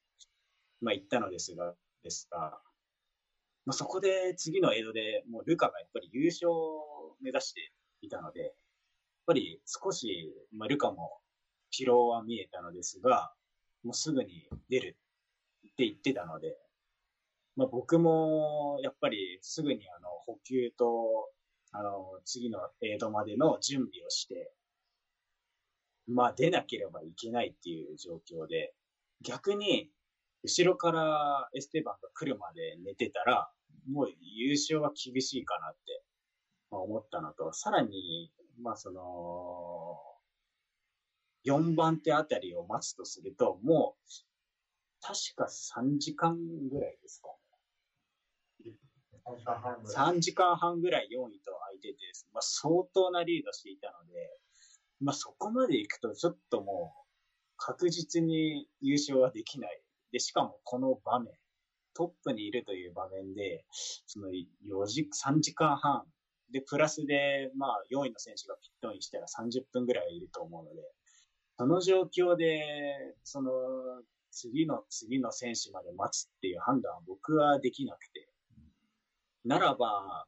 [0.82, 2.60] まあ、行ったのですが、ですが、
[3.66, 7.72] まあ、そこで次のエイドでもうルカがやっぱり優勝を目指して
[8.06, 8.52] いたので、やっ
[9.28, 11.20] ぱり少し、まあ、ルカも
[11.72, 13.34] 疲労は見えたのですが、
[13.84, 14.98] もうすぐに出る
[15.68, 16.58] って言ってたので、
[17.56, 21.30] まあ、僕もやっぱりすぐにあの補給と
[21.72, 24.52] あの次のエイドまでの準備をして、
[26.08, 28.74] まあ出なければいけないっていう状況で、
[29.22, 29.90] 逆に
[30.44, 33.50] 後ろからエステバンが来るまで寝てたら、
[33.90, 36.04] もう優勝は厳しいかなって
[36.82, 38.32] 思ったのと、さらに、
[38.62, 40.00] まあその、
[41.46, 44.10] 4番手あたりを待つとすると、もう、
[45.02, 46.38] 確か3時間
[46.70, 47.30] ぐらいですか
[49.26, 51.10] 3時間半ぐらい。
[51.12, 51.98] 4位と空いてて、
[52.32, 54.40] まあ、相当なリードしていたので、
[55.02, 57.04] まあ、そこまで行くとちょっともう
[57.58, 59.82] 確実に優勝はできない。
[60.12, 61.34] で、しかもこの場面、
[61.94, 63.66] トップにいるという場面で、
[64.06, 66.04] その4時、3時間半、
[66.54, 70.82] で、プラスで、まあ、4位の選手がピットインしたら30分ぐらいいると思うので、
[71.58, 73.52] その状況で、その、
[74.32, 78.30] 次の次の選手まで待つっていう判断は僕はできなくて、
[79.46, 80.26] ならば、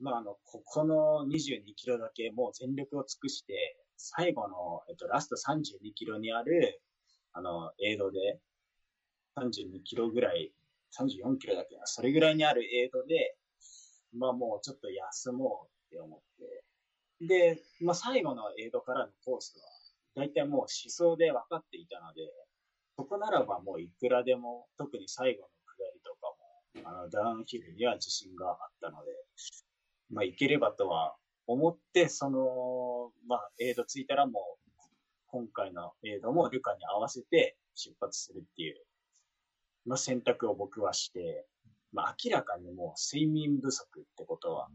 [0.00, 6.80] まあ、あの、ここの22キロだけもう全力を尽くして、最後の、えっと、ラスト32キロにある、
[7.32, 8.40] あの、エイドで、
[9.36, 10.52] 32キロぐらい、
[10.98, 13.37] 34キロだけな、それぐらいにあるエイドで、
[14.18, 16.20] まあもうちょっと休もうって思っ
[17.20, 19.64] て、で、まあ最後のエイドからのコースは、
[20.16, 22.22] だいたいもう思想で分かっていたので、
[22.96, 26.14] そこならばもういくらでも、特に最後の下りと
[26.82, 29.12] かも、あの、ダウンヒルには自信があったので、
[30.10, 31.14] まあ、いければとは
[31.46, 34.68] 思って、その、まあ、エイドついたらもう、
[35.28, 38.76] 今回のエイドもルカに合わせて出発するっていう、
[39.86, 41.46] まあ、選択を僕はして、
[41.92, 44.68] まあ、明らかにもう睡眠不足ってことは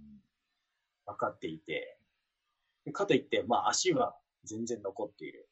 [1.05, 1.97] 分かっていて、
[2.85, 5.47] でかといって、まあ、足は全然残っている、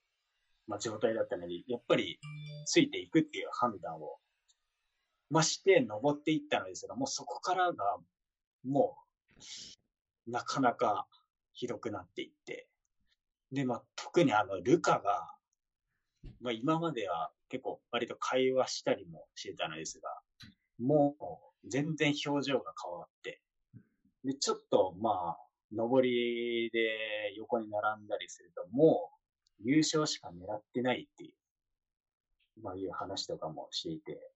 [0.68, 2.20] まあ、状態だったので、やっぱり
[2.66, 4.18] ついていくっていう判断を、
[5.30, 7.98] まあ、して登っていったのですが、もうそこからが、
[8.66, 8.98] も
[10.28, 11.08] う、なかなか
[11.54, 12.68] ひどくなっていって、
[13.52, 15.32] で、まあ、特にあの、ルカが、
[16.40, 20.10] まあ、今までは結構割と会話したりもしてたのですが、
[20.80, 23.42] もう全然表情が変わって、
[24.24, 25.38] で、ちょっとまあ、
[25.72, 29.10] 上りで横に並んだりすると、も
[29.60, 31.30] う優勝しか狙ってないってい
[32.58, 34.32] う、まあいう話とかもしていて、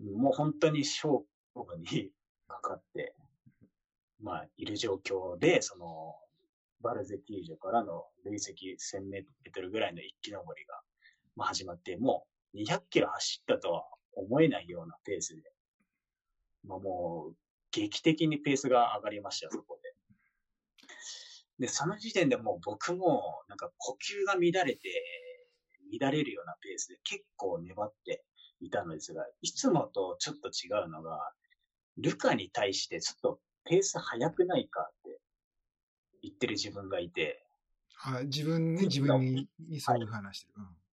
[0.00, 2.10] もう本当に勝負に
[2.48, 3.14] かかって、
[4.20, 6.14] まあ、いる状況で、その、
[6.82, 10.80] バルゼ球場からの累積1000メートルぐらいの一気上りが、
[11.34, 15.42] まあ、始まって、もう200キロ走ったとは思えないようなペースで、
[16.66, 17.36] まあ、もう、
[17.70, 19.94] 劇的にペースが上がりました、そこで。
[21.58, 24.90] で、その時点でもう僕も、なんか呼吸が乱れて、
[26.00, 28.24] 乱れるようなペースで結構粘って
[28.60, 31.32] いたのですが、いつもとちょっと違うのが、
[31.96, 35.18] ルカに対してちょっとペース速くないかって
[36.22, 37.42] 言ってる自分がいて、
[38.02, 40.54] あ自分ね、自分ににそういう話してる。
[40.58, 40.85] うん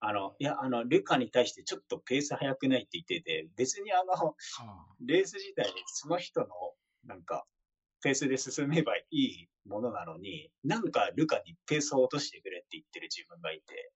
[0.00, 4.34] あの、いや、あの、ルカに対してちょっとペース速くないって言ってて、別にあの、あ
[5.04, 6.46] レース自体でその人の、
[7.04, 7.44] なんか、
[8.02, 13.92] ペースで進めばいいものなのに、なんかルカにペースを落としてくれって言ってる自分がいて、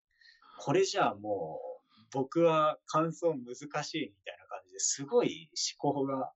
[0.59, 6.31] これじゃあもう、僕は感想難しいみたいな感じですごい思考が、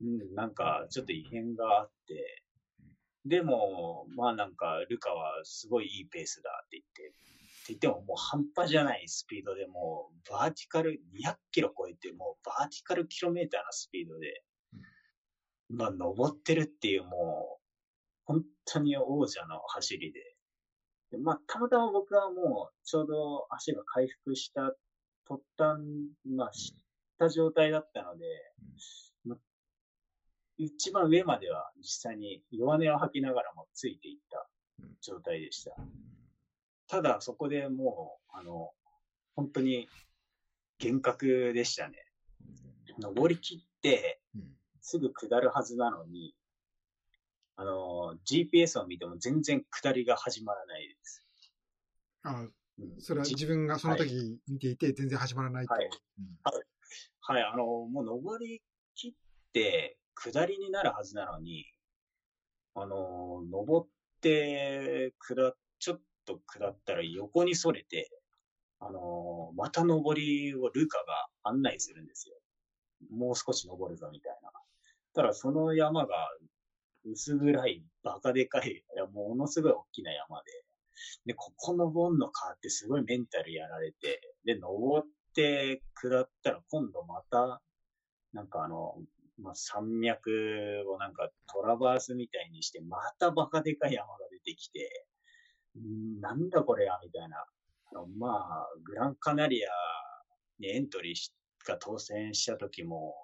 [0.00, 2.44] うん、なんかちょっと異変があって、
[3.26, 7.14] でも、まあなんか、ルカはすごいいいペースだって言って
[7.70, 14.42] 言ってももう半端じゃないスピードでもう、バーティカル200キロ超えて、もうバーティカルキロメーターのスピードで、
[15.68, 17.62] まあ登ってるっていうもう、
[18.24, 20.20] 本当に王者の走りで。
[21.12, 24.74] でまあ、たまたま僕はもう、ちょうど足が回復した
[25.26, 25.80] 途端、
[26.24, 26.76] まあ、知っ
[27.18, 28.26] た状態だったので、
[29.24, 29.38] まあ
[30.58, 34.46] 一番上までは実際に弱音を吐きながらもついていった
[35.00, 35.74] 状態でした。
[36.90, 38.72] ただ、そこでもう、あの、
[39.36, 39.88] 本当に
[40.82, 42.04] 幻覚でしたね。
[42.98, 44.42] 登り切って、うん
[44.82, 46.34] すぐ下るはずなのに、
[47.56, 51.26] あの、GPS を見ても全然下りが始まらないです。
[52.22, 52.52] あうん
[52.98, 55.74] それは自分がその時見ていて全然始まらないと？
[55.74, 56.24] はいうん
[57.20, 58.62] はい、あの、もう登り
[58.94, 59.12] 切っ
[59.52, 61.66] て、下りになるはずなのに、
[62.74, 63.90] あの、登っ
[64.22, 66.00] て、下、ちょっ
[66.34, 68.10] と下ったら横にそれて、
[68.78, 72.36] あの、また登りをルカが案内するんですよ。
[73.10, 74.50] もう少し登るぞ、みたいな。
[75.14, 76.14] ただ、その山が
[77.04, 80.52] 薄暗い、バカでかい、いやものすごい大きな山で、
[81.26, 87.62] で、ここ登んのかってすごいメンタルやられて、で、登って下ったら今度また、
[88.32, 88.96] なんかあの、
[89.38, 95.06] まあ、山脈をなんかトラバースみたいにして、またバカでかい山が出てきて、
[95.76, 97.44] なんだこれや、みたいな。
[98.18, 99.68] まあ、グランカナリア
[100.58, 101.32] にエントリーし
[101.66, 103.14] が当選した時も、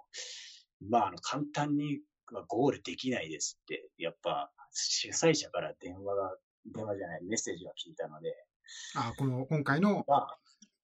[0.89, 2.01] まあ、あの、簡単に
[2.33, 8.35] はゴールできないですって、やっぱ主催者から電話が、電話じゃない、メッセージが聞いたので、
[8.97, 10.39] あ、この今回のまあ、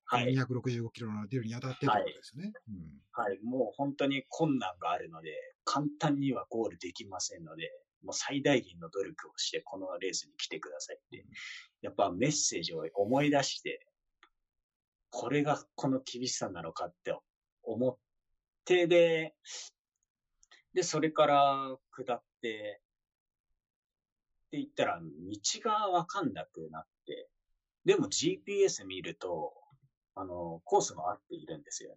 [0.05, 0.35] はい。
[0.35, 2.53] 265キロの出るにあたってってことですよね。
[2.68, 2.75] うん
[3.12, 5.31] はい、もう本当に困難があるので、
[5.64, 7.70] 簡単にはゴールできませんので、
[8.04, 11.24] もう最大限の努力をして、このレースに来てくださいって、
[11.80, 13.86] やっぱメッセージを思い出して、
[15.10, 17.14] これがこの厳しさなのかって
[17.62, 17.96] 思っ
[18.64, 19.34] て、で、
[20.74, 22.80] で、それから下って、
[24.46, 27.28] って言ったら、道がわかんなくなって、
[27.84, 29.54] でも GPS 見ると、
[30.14, 31.96] あの、コースも合っているんですよね。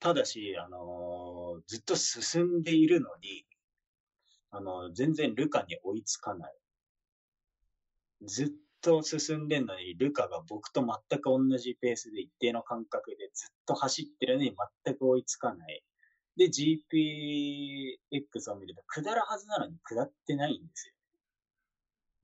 [0.00, 3.44] ただし、あのずっと進んでいるのに、
[4.50, 6.54] あの、全然ルカに追いつかない。
[8.22, 8.48] ずっ
[8.80, 15.82] と進んでんのに、ルカが僕と全く同じペースで一定の感覚でずっと走ってるのに全く追いつかない。
[16.36, 20.94] で、GPX を見ると下るはずなのに下ってないんですよ。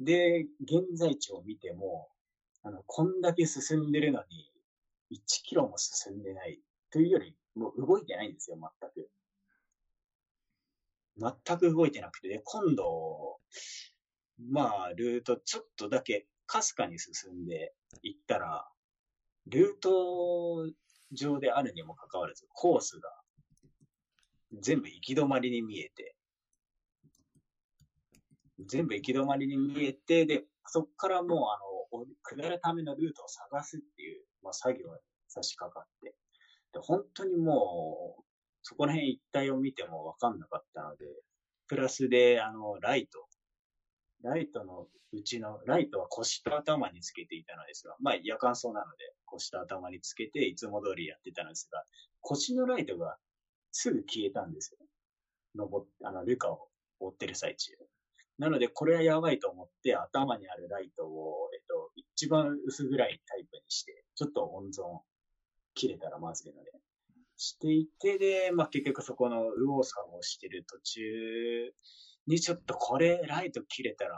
[0.01, 2.09] で、現在地を見ても、
[2.63, 4.51] あの、こんだけ進んでるのに、
[5.11, 6.61] 1キロも進んでない。
[6.91, 9.11] というより、もう動いてないんですよ、全く。
[11.19, 13.39] 全く動いてなくて、で今度、
[14.51, 17.73] まあ、ルートちょっとだけ、かすかに進んで
[18.03, 18.69] いったら、
[19.47, 20.71] ルート
[21.13, 23.11] 上であるにもかかわらず、コースが
[24.61, 26.17] 全部行き止まりに見えて、
[28.67, 31.59] 全部行き止まりに見えて、で、そこからもう、あ
[31.99, 36.15] の、下るためのルートを探すっていう、まあ、作業に差し掛かって、
[36.73, 38.24] で、本当にもう、
[38.67, 41.05] そこら辺一帯を見ても分かんなかったので、
[41.69, 43.27] プラスで、あの、ライト。
[44.23, 51.85] ライトのうちの、ライトは腰と頭につけていたのですが、まあ夜間走なので、腰と頭につけていつも通りやってたのですが、
[52.23, 53.19] 腰のライトが
[53.71, 54.79] すぐ消えたんですよ。
[55.55, 56.69] 登っあの、ルカを
[57.01, 57.73] 追ってる最中。
[58.39, 65.01] なので、これはやばいと思って、頭にあるライトを、えっと、一番薄暗いタイプにして、ちょっと温存
[65.75, 66.73] 切れたらまずいので、
[67.37, 71.01] していて、で、まあ、結局そこの右往左往してる途中
[72.27, 74.11] にちょっとこれライト切れたら、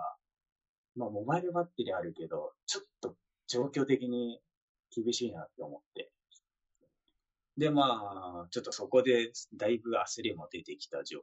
[0.96, 3.16] まあ、モバイルバッテリーあるけど、ちょっと
[3.48, 4.40] 状況的に
[4.94, 6.10] 厳しいなって思って。
[7.56, 11.22] で、まあ、ちょっとそこでだいぶ焦りも出てきた状況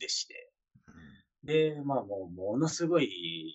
[0.00, 0.50] でして。
[1.44, 3.54] で、まあもうものすごい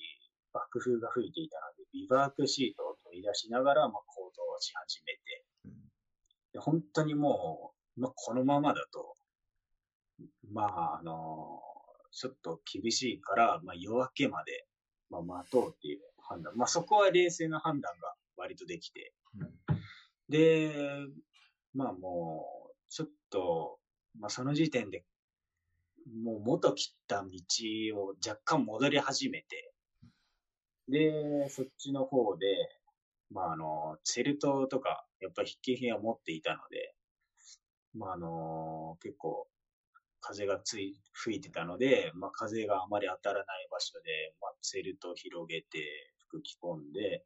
[0.54, 5.20] 爆風が吹いていたので、ビバークシートを取り出しながら、まあ行動し始めて、
[6.54, 9.16] で本当にもう、まあこのままだと、
[10.52, 11.62] まああの、
[12.12, 14.66] ちょっと厳しいから、まあ夜明けまで、
[15.10, 16.56] まあ待とうっていう判断。
[16.56, 19.14] まあそこは冷静な判断が割とできて、
[20.30, 20.72] で、
[21.74, 23.80] まあもう、ちょっと、
[24.20, 25.04] まあその時点で、
[26.24, 27.30] もう元切った道
[28.02, 29.74] を若干戻り始めて、
[30.88, 32.48] で、そっちの方で、
[33.32, 36.96] まああの、チェルトとか、やっぱり筆記品は持っていたので、
[37.96, 39.48] まああの、結構、
[40.22, 47.26] 風がつい、吹いてたので、まあ風があまり当たらない場所で、まあチェルトを広げて、吹き込んで、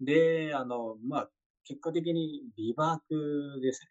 [0.00, 1.30] で、あの、まあ
[1.64, 3.90] 結果的にビバークですね。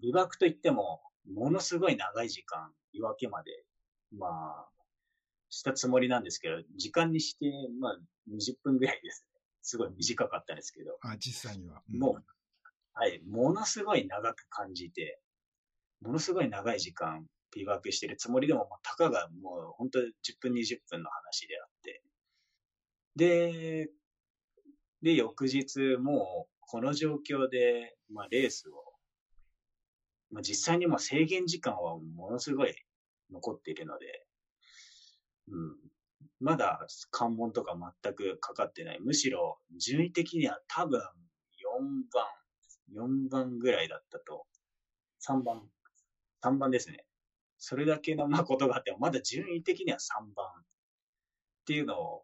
[0.00, 3.64] ビバークといっても、ものすごい長い時間、夜明けまで、
[4.16, 4.68] まあ、
[5.50, 7.46] したつもりなんですけど、時間にして、
[7.80, 7.98] まあ、
[8.30, 9.40] 20分ぐらいですね。
[9.62, 11.82] すごい短かったんですけど、あ、実際には。
[11.88, 12.24] もう、
[12.94, 15.20] はい、ものすごい長く感じて、
[16.02, 20.04] ものすごい長い時間、ビバークしてるつもりでも、まあたかがもう本当10
[20.40, 22.02] 分、20分の話であって。
[23.16, 23.90] で、
[25.02, 28.94] で、翌日、もう、この状況で、まあ、レースを、
[30.30, 32.74] まあ、実際にも制限時間はものすごい
[33.30, 34.26] 残っているので、
[35.48, 35.76] うん。
[36.38, 39.00] まだ関門とか全くかかってない。
[39.00, 41.02] むしろ、順位的には多分4
[42.12, 44.46] 番、4番ぐらいだったと。
[45.20, 45.68] 3番、
[46.44, 47.04] 3番ですね。
[47.58, 50.50] それだけのまあことがあっても、まだ順位的には3番っ
[51.66, 52.22] ていうのを、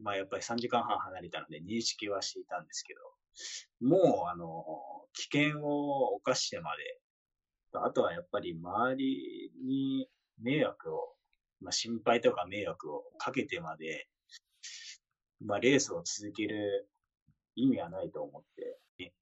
[0.00, 4.64] まあやっぱり3時間半離れたので認識はしていたんですけど、もうあの、
[5.12, 7.00] 危険を冒してまで、
[7.72, 10.08] あとはやっぱり周りに
[10.40, 11.18] 迷惑を
[11.60, 14.06] まあ、心配とか迷惑をかけてまで、
[15.44, 16.88] まあ、レースを続ける
[17.56, 19.12] 意味はないと思って、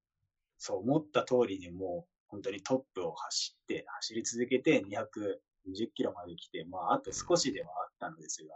[0.58, 8.54] そう思った通りにもう本当にトップを走って、走り続けて220キロまで来て、まあ、あと少しではあったのですが、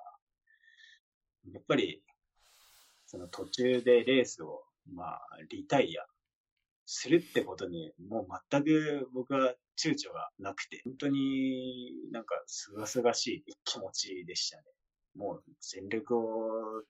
[1.52, 2.02] やっぱり、
[3.06, 4.62] その途中でレースを、
[4.92, 6.04] まあ、リタイア
[6.86, 14.64] するってことに、もう全く僕は躊躇がなくて、本当になんかすがすがしい気持ちでしたね。
[15.16, 16.82] もう全力を、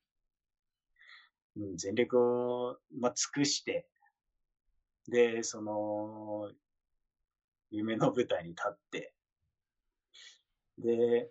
[1.56, 3.86] うん、全力を、まあ、尽くして、
[5.08, 6.50] で、その、
[7.70, 9.14] 夢の舞台に立って、
[10.78, 11.30] で、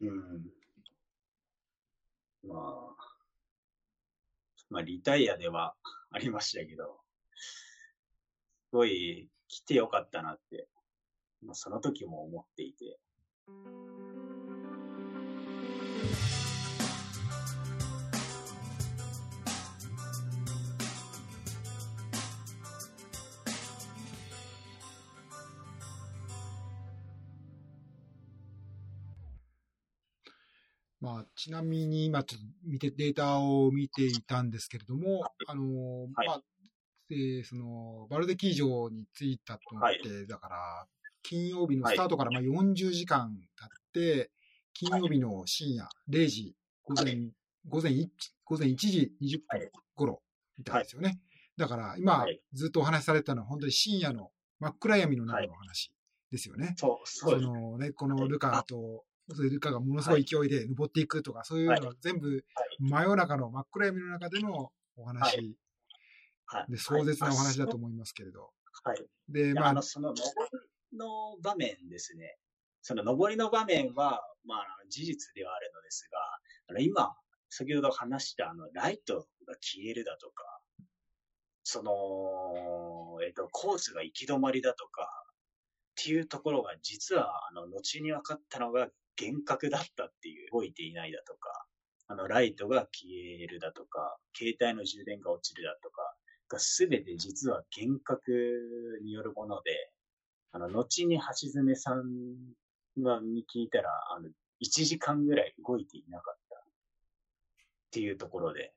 [0.00, 0.50] うん、
[2.46, 2.94] まあ、
[4.70, 5.74] まあ、リタイアでは
[6.10, 7.00] ありましたけど、
[8.70, 10.68] すごい来てよかったなって、
[11.44, 12.98] まあ、その時も思っていて。
[31.04, 36.42] まあ、ちなみに今ちょっと見て、データを見ていたんですけれども、あの、はい、まあ、
[37.10, 40.86] えー、その、バルデキー場に着いたと思って、はい、だから、
[41.22, 44.30] 金曜日のスタートからまあ40時間経って、
[44.72, 47.28] 金曜日の深夜0時、午前、
[47.68, 48.08] 午前1、
[48.46, 50.22] 午前1時20分頃
[50.56, 51.20] みたいですよね。
[51.58, 52.24] だから、今、
[52.54, 55.92] ずっとお話しされたのは本当に深夜の真っ暗闇の中の話
[56.30, 56.74] ですよね。
[56.78, 57.40] そう、そう。
[57.40, 62.44] そのね、このルカとルカがものすごい勢いで登っていくとか、そういうの全部
[62.78, 65.56] 真夜中の真っ暗闇の中でのお話、
[66.68, 68.50] で壮絶なお話だと思いますけれど。
[68.84, 69.06] はい。
[69.28, 70.22] で、まあ、あの、その上
[70.92, 72.36] りの場面ですね。
[72.82, 76.18] その上りの場面は、まあ、事実ではあるのですが、
[76.68, 77.14] あの今、
[77.48, 80.60] 先ほど話したあの、ライトが消えるだとか、
[81.62, 85.08] その、えっ、と、コースが行き止まりだとか、
[86.00, 88.88] っていうところが実は、あの、後に分かったのが
[89.20, 91.66] 幻覚だったっていう、動いていないだとか、
[92.06, 93.08] あの、ライトが消
[93.42, 96.14] えるだとか、携帯の充電が落ちるだとか、
[96.48, 99.90] がすべて実は幻覚によるもので、
[100.52, 102.04] あの、後に橋爪さん
[103.02, 104.28] がに聞いたら、あの、
[104.62, 106.60] 1時間ぐらい動いていなかったっ
[107.90, 108.72] ていうところで、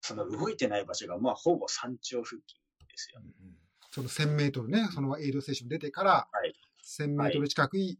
[0.00, 2.58] その動いてない場所が、まあ、ほぼ山頂付近
[2.88, 3.26] ですよ、ね。
[3.42, 3.56] うん、
[3.90, 6.28] その1000メートルね、そのエイドステーション出てから、
[6.84, 7.98] 1000メートル近くい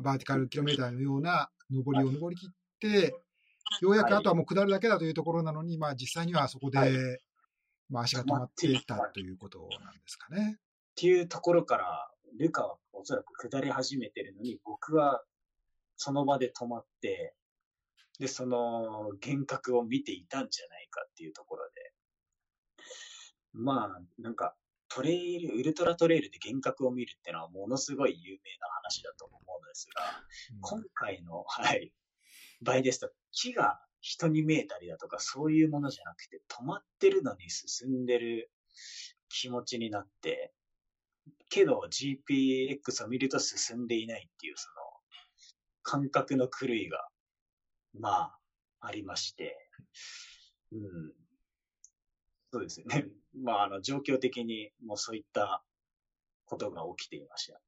[0.00, 3.14] バーティカルキロメーターのような上りを登り切って、
[3.80, 7.20] ようやくあとはもう下るだけだというところなのに、まあ実際にはそこで、
[7.88, 10.56] まあ足が止まっていたということなんですかね。
[10.58, 10.60] っ
[10.94, 15.22] ていうところから、ルカはおそらく下り始めてるのに、僕は
[15.96, 17.34] その場で止まって、
[18.18, 21.92] で、その幻覚を見ていたんじゃないかっていうところで、
[23.52, 24.54] まあ、なんか、
[24.96, 30.02] トレイル、ウルトラトレイルで幻覚を見るっていうのはものすごい有名な話だと思うんですが、
[30.54, 31.92] うん、今回の、はい、
[32.62, 38.50] 場合ですと、木が人に見えたりだとか、そういうものじゃなくて、止まってるのに進んでる
[39.28, 40.54] 気持ちになって、
[41.50, 44.76] けど GPX を見ると進んでいないっていう、その、
[45.82, 47.06] 感覚の狂いが、
[47.92, 48.38] まあ、
[48.80, 49.58] ありまして、
[50.72, 51.12] うん、
[52.56, 53.06] そうですよね。
[53.36, 55.62] まあ、あの、状況的にもうそういった
[56.46, 57.60] ことが起きていました。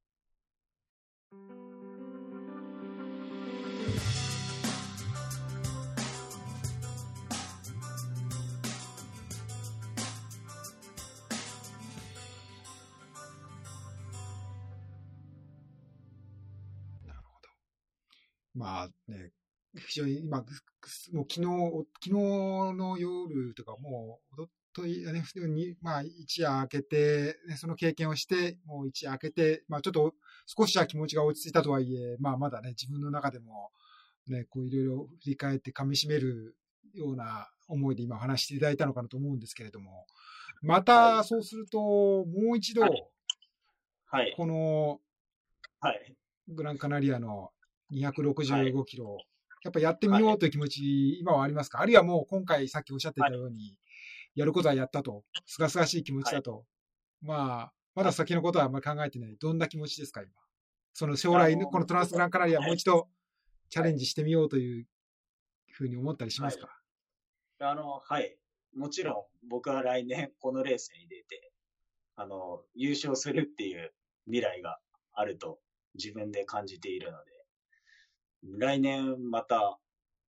[17.05, 17.49] なるほど。
[18.55, 19.33] まあね、
[19.77, 21.43] 非常に今、もう昨日、
[22.01, 24.49] 昨日の夜とかもう、と
[24.85, 30.13] いね、に、まあ、一夜明けて、ね、その経験をして、もう一夜明けて、まあ、ちょっと
[30.45, 33.71] 少しは気持ちが落ち着いたとはいえ、まあ、まだね、自分の中でも、
[34.27, 36.55] ね、こういろいろ振り返って噛み締める
[36.93, 40.05] ような思いで今話していただいたのかなと思うんですけれども、
[40.61, 44.33] また、そうすると、もう一度、はい。
[44.35, 44.99] この、
[45.79, 46.15] はい。
[46.47, 47.51] グランカナリアの
[47.93, 49.17] 265キロ、
[49.63, 51.79] やっぱやってみようという気持ち、今はありますか？
[51.79, 53.77] あるいはもう今回さっきおっしゃっていたように、
[54.35, 56.65] やることはやったと、すがすがしい気持ちだと、
[57.21, 59.35] まあ、まだ先のことはあんまり考えてない。
[59.39, 60.31] どんな気持ちですか、今？
[60.93, 63.07] その将来、このトランスグランカナリアもう一度
[63.69, 64.87] チャレンジしてみようという
[65.71, 66.67] ふうに思ったりしますか、
[67.59, 68.37] はい、あの、はい。
[68.75, 71.51] もちろん僕は来年このレースに出て、
[72.15, 73.93] あの、優勝するっていう
[74.25, 74.79] 未来が
[75.13, 75.59] あると
[75.95, 79.79] 自分で感じているので、来年また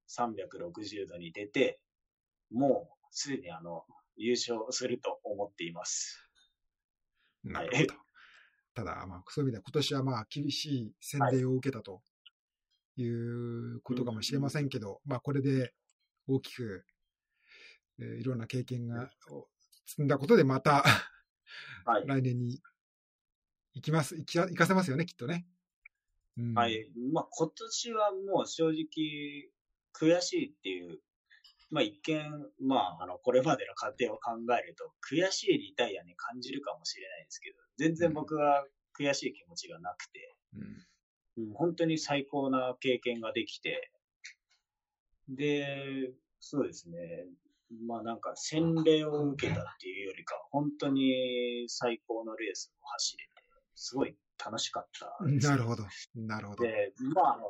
[0.10, 1.80] 360度に出て、
[2.52, 3.86] もうすでにあの、
[4.16, 6.26] 優勝すると思っています。
[7.44, 7.94] なるほど。
[8.74, 12.02] ただ、まあ、そういう意味では今年はまあ、厳しい洗礼を受けたと
[12.96, 15.74] いうことかもしれませんけど、まあ、これで
[16.28, 16.86] 大きく、
[18.00, 19.10] えー、いろんな経験が
[19.86, 20.84] 積んだことで、また
[22.06, 22.62] 来年に
[23.74, 25.46] 行きます、行き行かせますよね、きっとね。
[26.38, 26.90] うん、はい。
[27.12, 29.50] まあ、今年はもう正直、
[29.94, 31.00] 悔しいっていう、
[31.72, 32.22] まあ、一見、
[32.60, 38.66] まあ、あの、これまでの過程を考えると、悔しいリタイアに感じるかもしれないですけど、全然僕は
[39.00, 40.36] 悔しい気持ちがなくて、
[41.38, 43.90] うん、本当に最高な経験ができて、
[45.30, 46.12] で、
[46.42, 47.26] そうですね。
[47.88, 53.30] まあなんか洗礼を受けたっていうよりか、本当に最高のレースを走れて、
[53.76, 55.16] すごい楽しかった
[55.50, 55.86] なるほど。
[56.16, 56.64] なるほど。
[56.64, 57.46] で、まああの、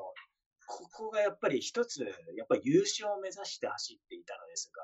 [0.72, 4.82] ここがやっぱり一つ、やっぱ優勝を目指して走っていたのですが、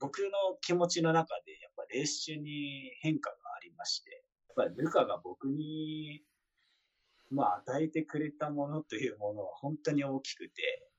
[0.00, 0.30] 僕の
[0.60, 6.22] 気持ちの中で、やっぱレース中に変化がありまして、やっぱりルカが僕に、
[7.30, 10.90] まあ与えてくれたものというものは本当に大きくて、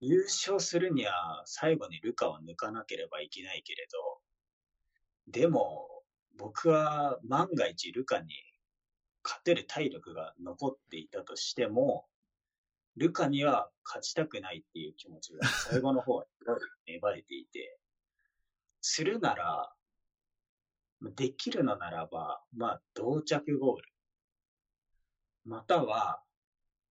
[0.00, 3.86] 優勝するには最後にルカを抜かなければいけないけれ
[5.28, 6.02] ど、でも
[6.36, 8.34] 僕は万が一ルカに
[9.22, 12.06] 勝てる体力が残っていたとしても、
[12.96, 15.40] ルカには勝ちたくないっていう気持ちが
[15.70, 16.26] 最後の方は
[16.86, 17.78] 芽生えていて、
[18.80, 19.72] するなら、
[21.02, 23.92] できるのならば、まあ、同着ゴール。
[25.44, 26.22] または、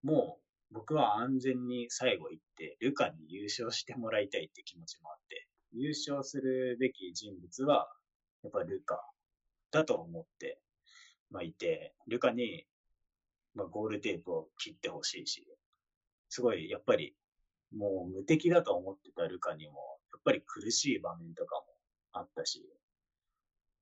[0.03, 0.39] も
[0.71, 7.89] う、僕は安全に最後行って、ルカに優勝してもらいたいって気持ちもあって、優勝するべき人物は、
[8.43, 9.01] やっぱルカ
[9.71, 10.61] だと思って、
[11.31, 12.65] まあ、いて、ルカに、
[13.55, 15.47] まあ、ゴールテープを切ってほしいし、
[16.29, 17.15] すごい、やっぱり、
[17.75, 19.73] もう無敵だと思ってたルカにも、
[20.13, 21.65] やっぱり苦しい場面とかも
[22.13, 22.63] あったし、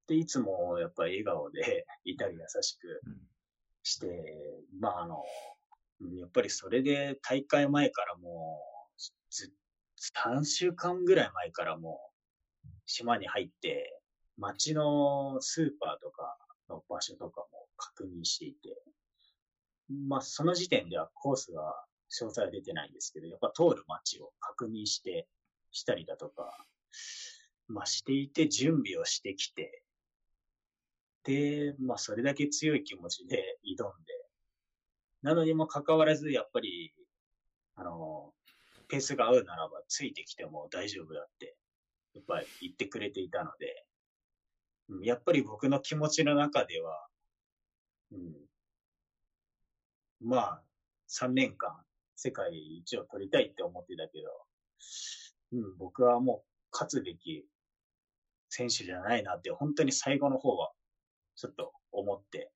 [0.08, 3.02] で、いつもやっぱり笑顔でいたり優しく
[3.84, 4.08] して、
[4.74, 5.24] うん、まああの、
[6.18, 8.60] やっぱりそれで大会前からも
[8.98, 9.54] う、ず
[10.18, 12.00] 3週間ぐらい前からも
[12.66, 14.02] う、島に入って、
[14.38, 16.38] 街のスーパーとか
[16.70, 18.82] の場所とかも確認していて、
[20.08, 21.62] まあその時点ではコースが
[22.14, 25.28] 詳細は出てないんですけど、やっぱ通る街を確認して、
[25.72, 26.66] したりだとか、
[27.68, 29.84] まあしていて準備をしてきて、
[31.24, 34.14] で、まあそれだけ強い気持ちで挑んで、
[35.24, 36.94] なのにもかかわらず、やっぱり、
[37.76, 38.34] あの、
[38.88, 41.56] ペースが合うならばついてきても大丈夫だって、
[42.14, 43.86] やっぱり言ってくれていたので、
[45.02, 47.08] やっぱり僕の気持ちの中では、
[48.12, 48.34] うん、
[50.22, 50.62] まあ、
[51.10, 51.76] 3年間
[52.24, 57.46] 世界一を取りたいって思ってたけど、うん、僕はもう勝つべき
[58.48, 60.72] 選手じゃないなって、本当に最後の方は
[61.36, 62.50] ちょっと思って、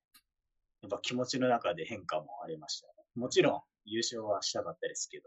[0.80, 2.92] やっぱ気持ちの中で変化もありました、ね。
[3.14, 5.24] もちろん優勝はしたかったですけど、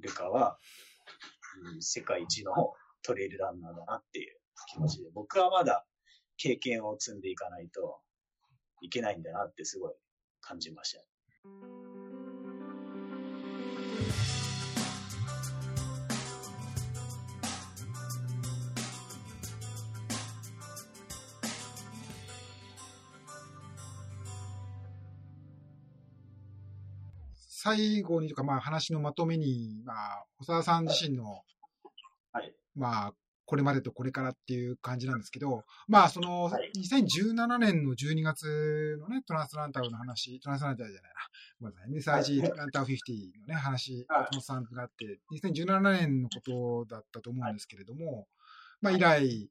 [0.00, 0.56] ルカは、
[1.74, 2.54] うん、世界一の
[3.02, 4.36] トレイルランナーだなっていう
[4.72, 5.84] 気持ちで、僕はまだ
[6.38, 8.00] 経験を積んでいかないと
[8.80, 9.94] いけないんだなってすごい
[10.40, 11.87] 感じました。
[27.68, 31.42] 最後にとか、まあ話のまとめに、まあ、小沢さん自身の、
[32.32, 33.12] はい、まあ、
[33.44, 42.96] これまでとこれからっていう感じなんですけど、まあ、その、2017年の12月のね、トランスランタウの話、トランスランタウじゃないな、ごめんなさい、MSIG ランタウ50
[43.40, 48.28] のね、話、松本さんがあって、2017年のことだったと思うんですけれども、
[48.80, 49.50] まあ、以来、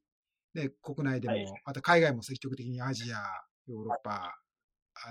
[0.54, 3.18] ね、国内でも、また海外も積極的にアジア、
[3.66, 4.38] ヨーロッパ、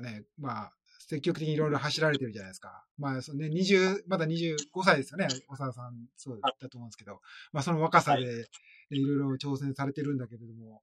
[0.02, 0.74] ね、まあ、
[1.08, 2.86] 積極的にいろいろ走られてるじゃないですか。
[2.98, 7.22] まあ、そのね、20、まだ25歳ですよね、小沢さん、そうだと思うんですけど、
[7.54, 8.48] まあ、その若さで、
[8.90, 9.02] い。
[9.02, 10.82] ろいろ挑戦されてるんだけれども、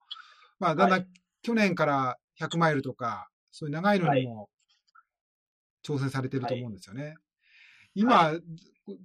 [0.59, 1.07] まあ、だんだん
[1.43, 4.49] 去年から100マイルとか、そういう長いのにも
[5.87, 7.17] 挑戦されてると思うんですよね。
[7.95, 8.33] 今、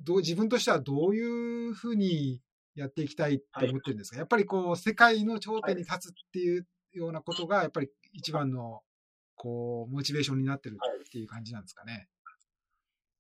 [0.04, 2.42] どう自分としてはどういうふうに
[2.76, 8.82] やっていきたいと思ってるんですか、やっぱりこう、世界の頂点に立つっていうようなことが、やっぱり一番の、
[9.40, 12.10] こう、モチベーションになってるっていう感じなんですかね。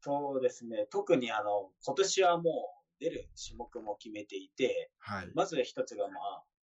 [0.01, 0.86] そうですね。
[0.91, 2.51] 特にあの、今年はも
[2.99, 5.32] う出る種目も決めていて、はい。
[5.34, 6.20] まず一つが、ま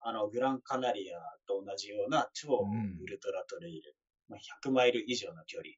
[0.03, 2.65] あ、あの、グランカナリアと同じような超
[3.03, 3.97] ウルトラトレイル、
[4.29, 5.71] まあ、100マイル以上の距離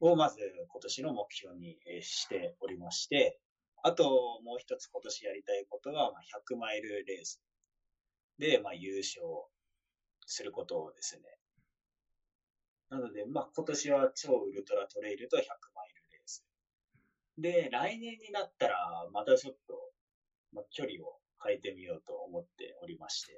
[0.00, 3.38] をまず今年の目標にえーしておりまして、
[3.84, 6.20] あともう一つ今年やりたいことは、まあ、
[6.52, 7.40] 100マイルレース
[8.38, 9.22] で、まあ、優勝
[10.26, 11.22] することですね。
[12.92, 15.46] なので、まあ、今年は超ウルトラトレイルと100マ
[15.86, 16.44] イルレース。
[17.38, 19.72] で、来年になったら、またちょっと、
[20.52, 23.32] まあ、距離を変えてみようと思っておりまして、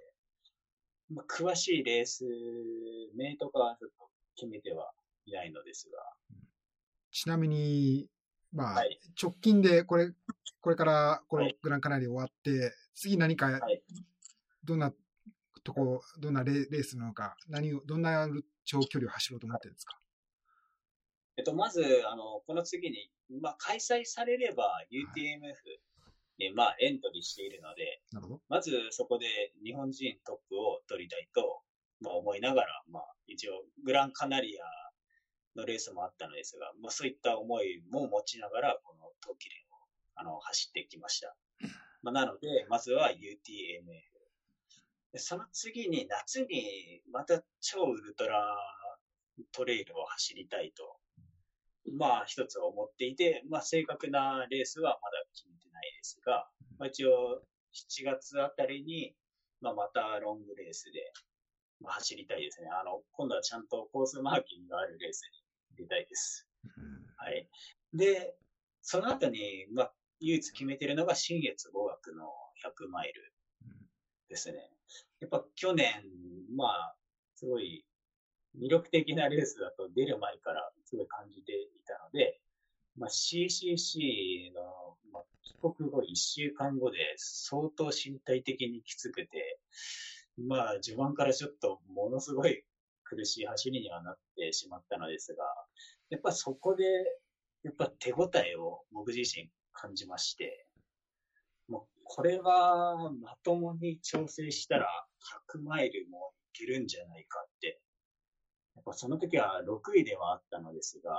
[1.08, 2.24] まあ、詳しいレース
[3.14, 4.90] 名とかはちょっと決めては
[5.24, 5.98] いないのですが、
[7.12, 8.08] ちなみに、
[8.52, 8.98] まあ、はい。
[9.22, 10.10] 直近でこれ、
[10.62, 11.56] これからこのはい。
[11.62, 13.84] グランカナリア終わって、次何かはい、
[14.64, 14.92] どんな
[15.62, 18.26] とこ、どんなレレースなのか、何を、どんな
[18.64, 19.98] 長距離を走ろうと思ってるんですか？
[21.36, 23.10] えっと、まず、あの、この次に、
[23.40, 25.54] まあ、開催されれば UTMF
[26.38, 28.40] に、まあ、エントリーしているので、なるほど。
[28.48, 29.26] まずそこで
[29.64, 31.62] 日本人トップを取りたいと、
[32.00, 34.64] まあ、思いながら、まあ、一応、グランカナリア
[35.58, 39.84] のレースもあったのですが、まあ、そういった思いも持ちながら、この冬季連を、
[40.14, 41.34] あの、走ってきました。
[42.02, 44.13] まあ、なので、まずは UTMF。
[45.14, 48.58] でその次に、夏に、また超ウルトラ
[49.52, 50.96] トレイルを走りたいと、
[51.96, 56.48] まあ、一つ思っていて、まあ、正確なレースはまだ決めてないですが、
[56.80, 57.42] まあ、一応、
[57.72, 59.14] 7月あたりに、
[59.60, 61.12] まあ、またロングレースで、
[61.80, 62.68] まあ、走りたいですね。
[62.70, 65.30] あの、今度はちゃんとコースマーキングがあるレース
[65.78, 66.48] に出たいです。
[67.18, 67.48] はい。
[67.92, 68.34] で、
[68.82, 72.24] その後に、まあ、唯一決めてるのが新越語学の
[72.66, 73.32] 100マイル
[74.28, 74.73] ですね。
[75.20, 76.04] やっぱ去年、
[76.56, 76.96] まあ、
[77.34, 77.84] すごい
[78.58, 82.40] 魅力的なレースだと出る前からすごい感じていたので、
[82.96, 89.58] まあ、CCC の、まあ、帰国後1週間後で相当身体的にきつくて、
[90.38, 92.64] まあ、序盤からちょっとものすごい
[93.04, 95.44] 苦しい走りにはなってしまったのですが、
[96.10, 96.84] やっぱそこで、
[97.62, 100.66] やっぱ手応えを僕自身感じまして、
[101.68, 104.88] もうこれはまともに調整したら
[105.52, 107.80] 100マイルもいけるんじゃないかって、
[108.76, 111.16] やっぱその時は6位ではあったのですが、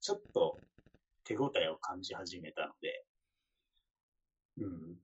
[0.00, 0.60] ちょっと
[1.24, 3.04] 手応えを感じ始めたので、
[4.58, 4.96] うん。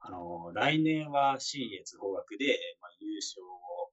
[0.00, 3.90] あの、来年は新越法学で、まあ、優勝を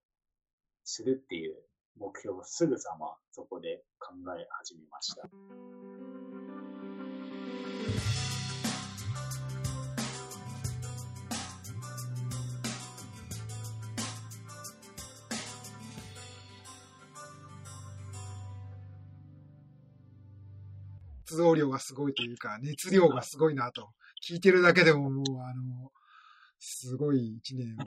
[0.83, 1.55] するっていう
[1.99, 6.16] 目標をすぐさまそこで考え始めました。
[21.28, 23.89] 活動量がすごいというか、熱量がすごいなと。
[24.25, 25.91] 聞いてるだけでももう、あの、
[26.57, 27.86] すごい一年で、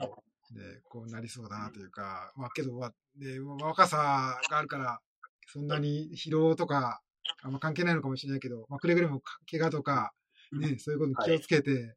[0.87, 4.99] こうなりそうだなというか、まあけど、まあで若さがあるから、
[5.47, 7.01] そんなに疲労とか、
[7.41, 10.13] あんま関係ないのかもしれないけど、まあくれぐれもか怪我とか、
[10.51, 11.95] ね、そういうことに気をつけて、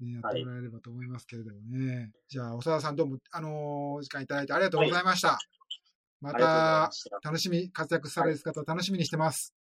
[0.00, 2.12] ね、やってもらえればと思いますけれどもね。
[2.28, 5.38] じゃあ、長田さんどうも、あのお時間いただいてありがとうございました。
[6.20, 7.18] まありがとうございたま、した。
[7.22, 9.57] 楽しみ、活躍される姿楽しみにしてます。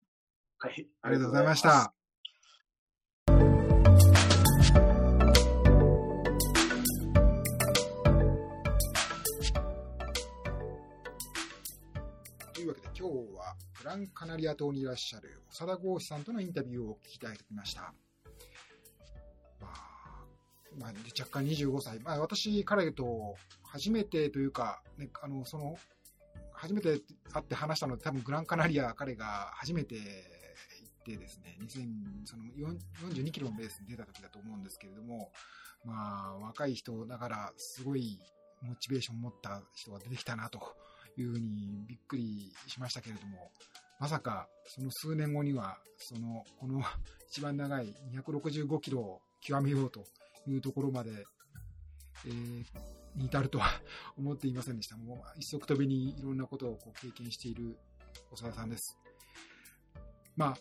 [0.64, 0.86] はい。
[1.02, 1.92] ありがとうございました。
[12.54, 17.92] というわけで今日はグランカナリア島にいらっしゃる長田剛志さんとのインタビューを聞きいただきました。
[19.60, 19.72] まあ、
[20.78, 21.98] まあ、若干25歳。
[21.98, 23.34] まあ、私、彼と
[23.64, 25.76] 初めてというか、ね、あの、その、
[26.52, 27.00] 初めて
[27.32, 29.96] 会って話したのは多分グランカナリア彼が初めて
[31.04, 32.78] 行ってですね、2000その4
[33.12, 35.30] 42キロのレースに出た時だと思うんですけれども、
[35.84, 38.20] まあ、若い人ながらすごい
[38.62, 40.60] モチベーションを持った人が出てきたなと
[41.16, 43.50] いうふうにびっくりしましたけれども、
[43.98, 46.82] まさかその数年後には、その、この
[47.28, 50.04] 一番長い265キロを極めようと
[50.46, 51.10] いうところまで、
[52.26, 52.64] えー
[53.14, 53.66] に至るとは
[54.16, 54.96] 思っていませんでした。
[54.96, 57.76] もう一足飛びにいろんなことをこう経験している
[58.34, 58.96] 長田さんです。
[60.36, 60.56] まあ、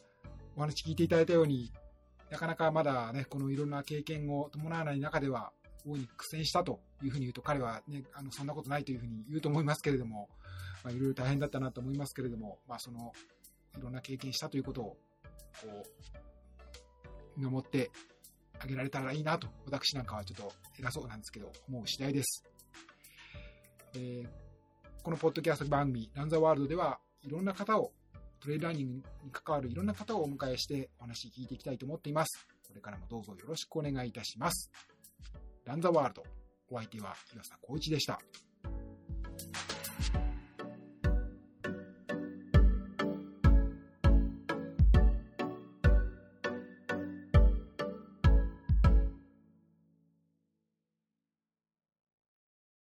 [0.55, 1.71] お話聞いていただいたように、
[2.29, 5.51] なかなかまだね、このいろんな経験を伴わない中では、
[5.85, 10.29] 大いに苦戦したというふうに言うと、彼はね、あの、そんなことないというふうに言うと思いますけれども、
[10.83, 13.11] まあ、いろいろ大変だったなと思いますけれども、まあ、その、
[13.77, 15.83] いろんな経験したということを、こ
[17.37, 17.91] う、見守って
[18.59, 22.43] あげられたらいいなと、私なんかはちょっと偉そうなんですけど、思う次第です。
[23.95, 24.27] えー、
[25.03, 27.91] このポッドキャスト番組、ランザワールドでは、いろんな方を、
[28.41, 32.47] トレーラーニングに関わるいろんな方をお迎えしてお話聞いていきたいと思っています。
[32.67, 34.71] これからもどうぞよろしくお願いいたします。
[35.65, 36.23] ランザワールド、
[36.71, 38.19] お相手は岩佐光一でした。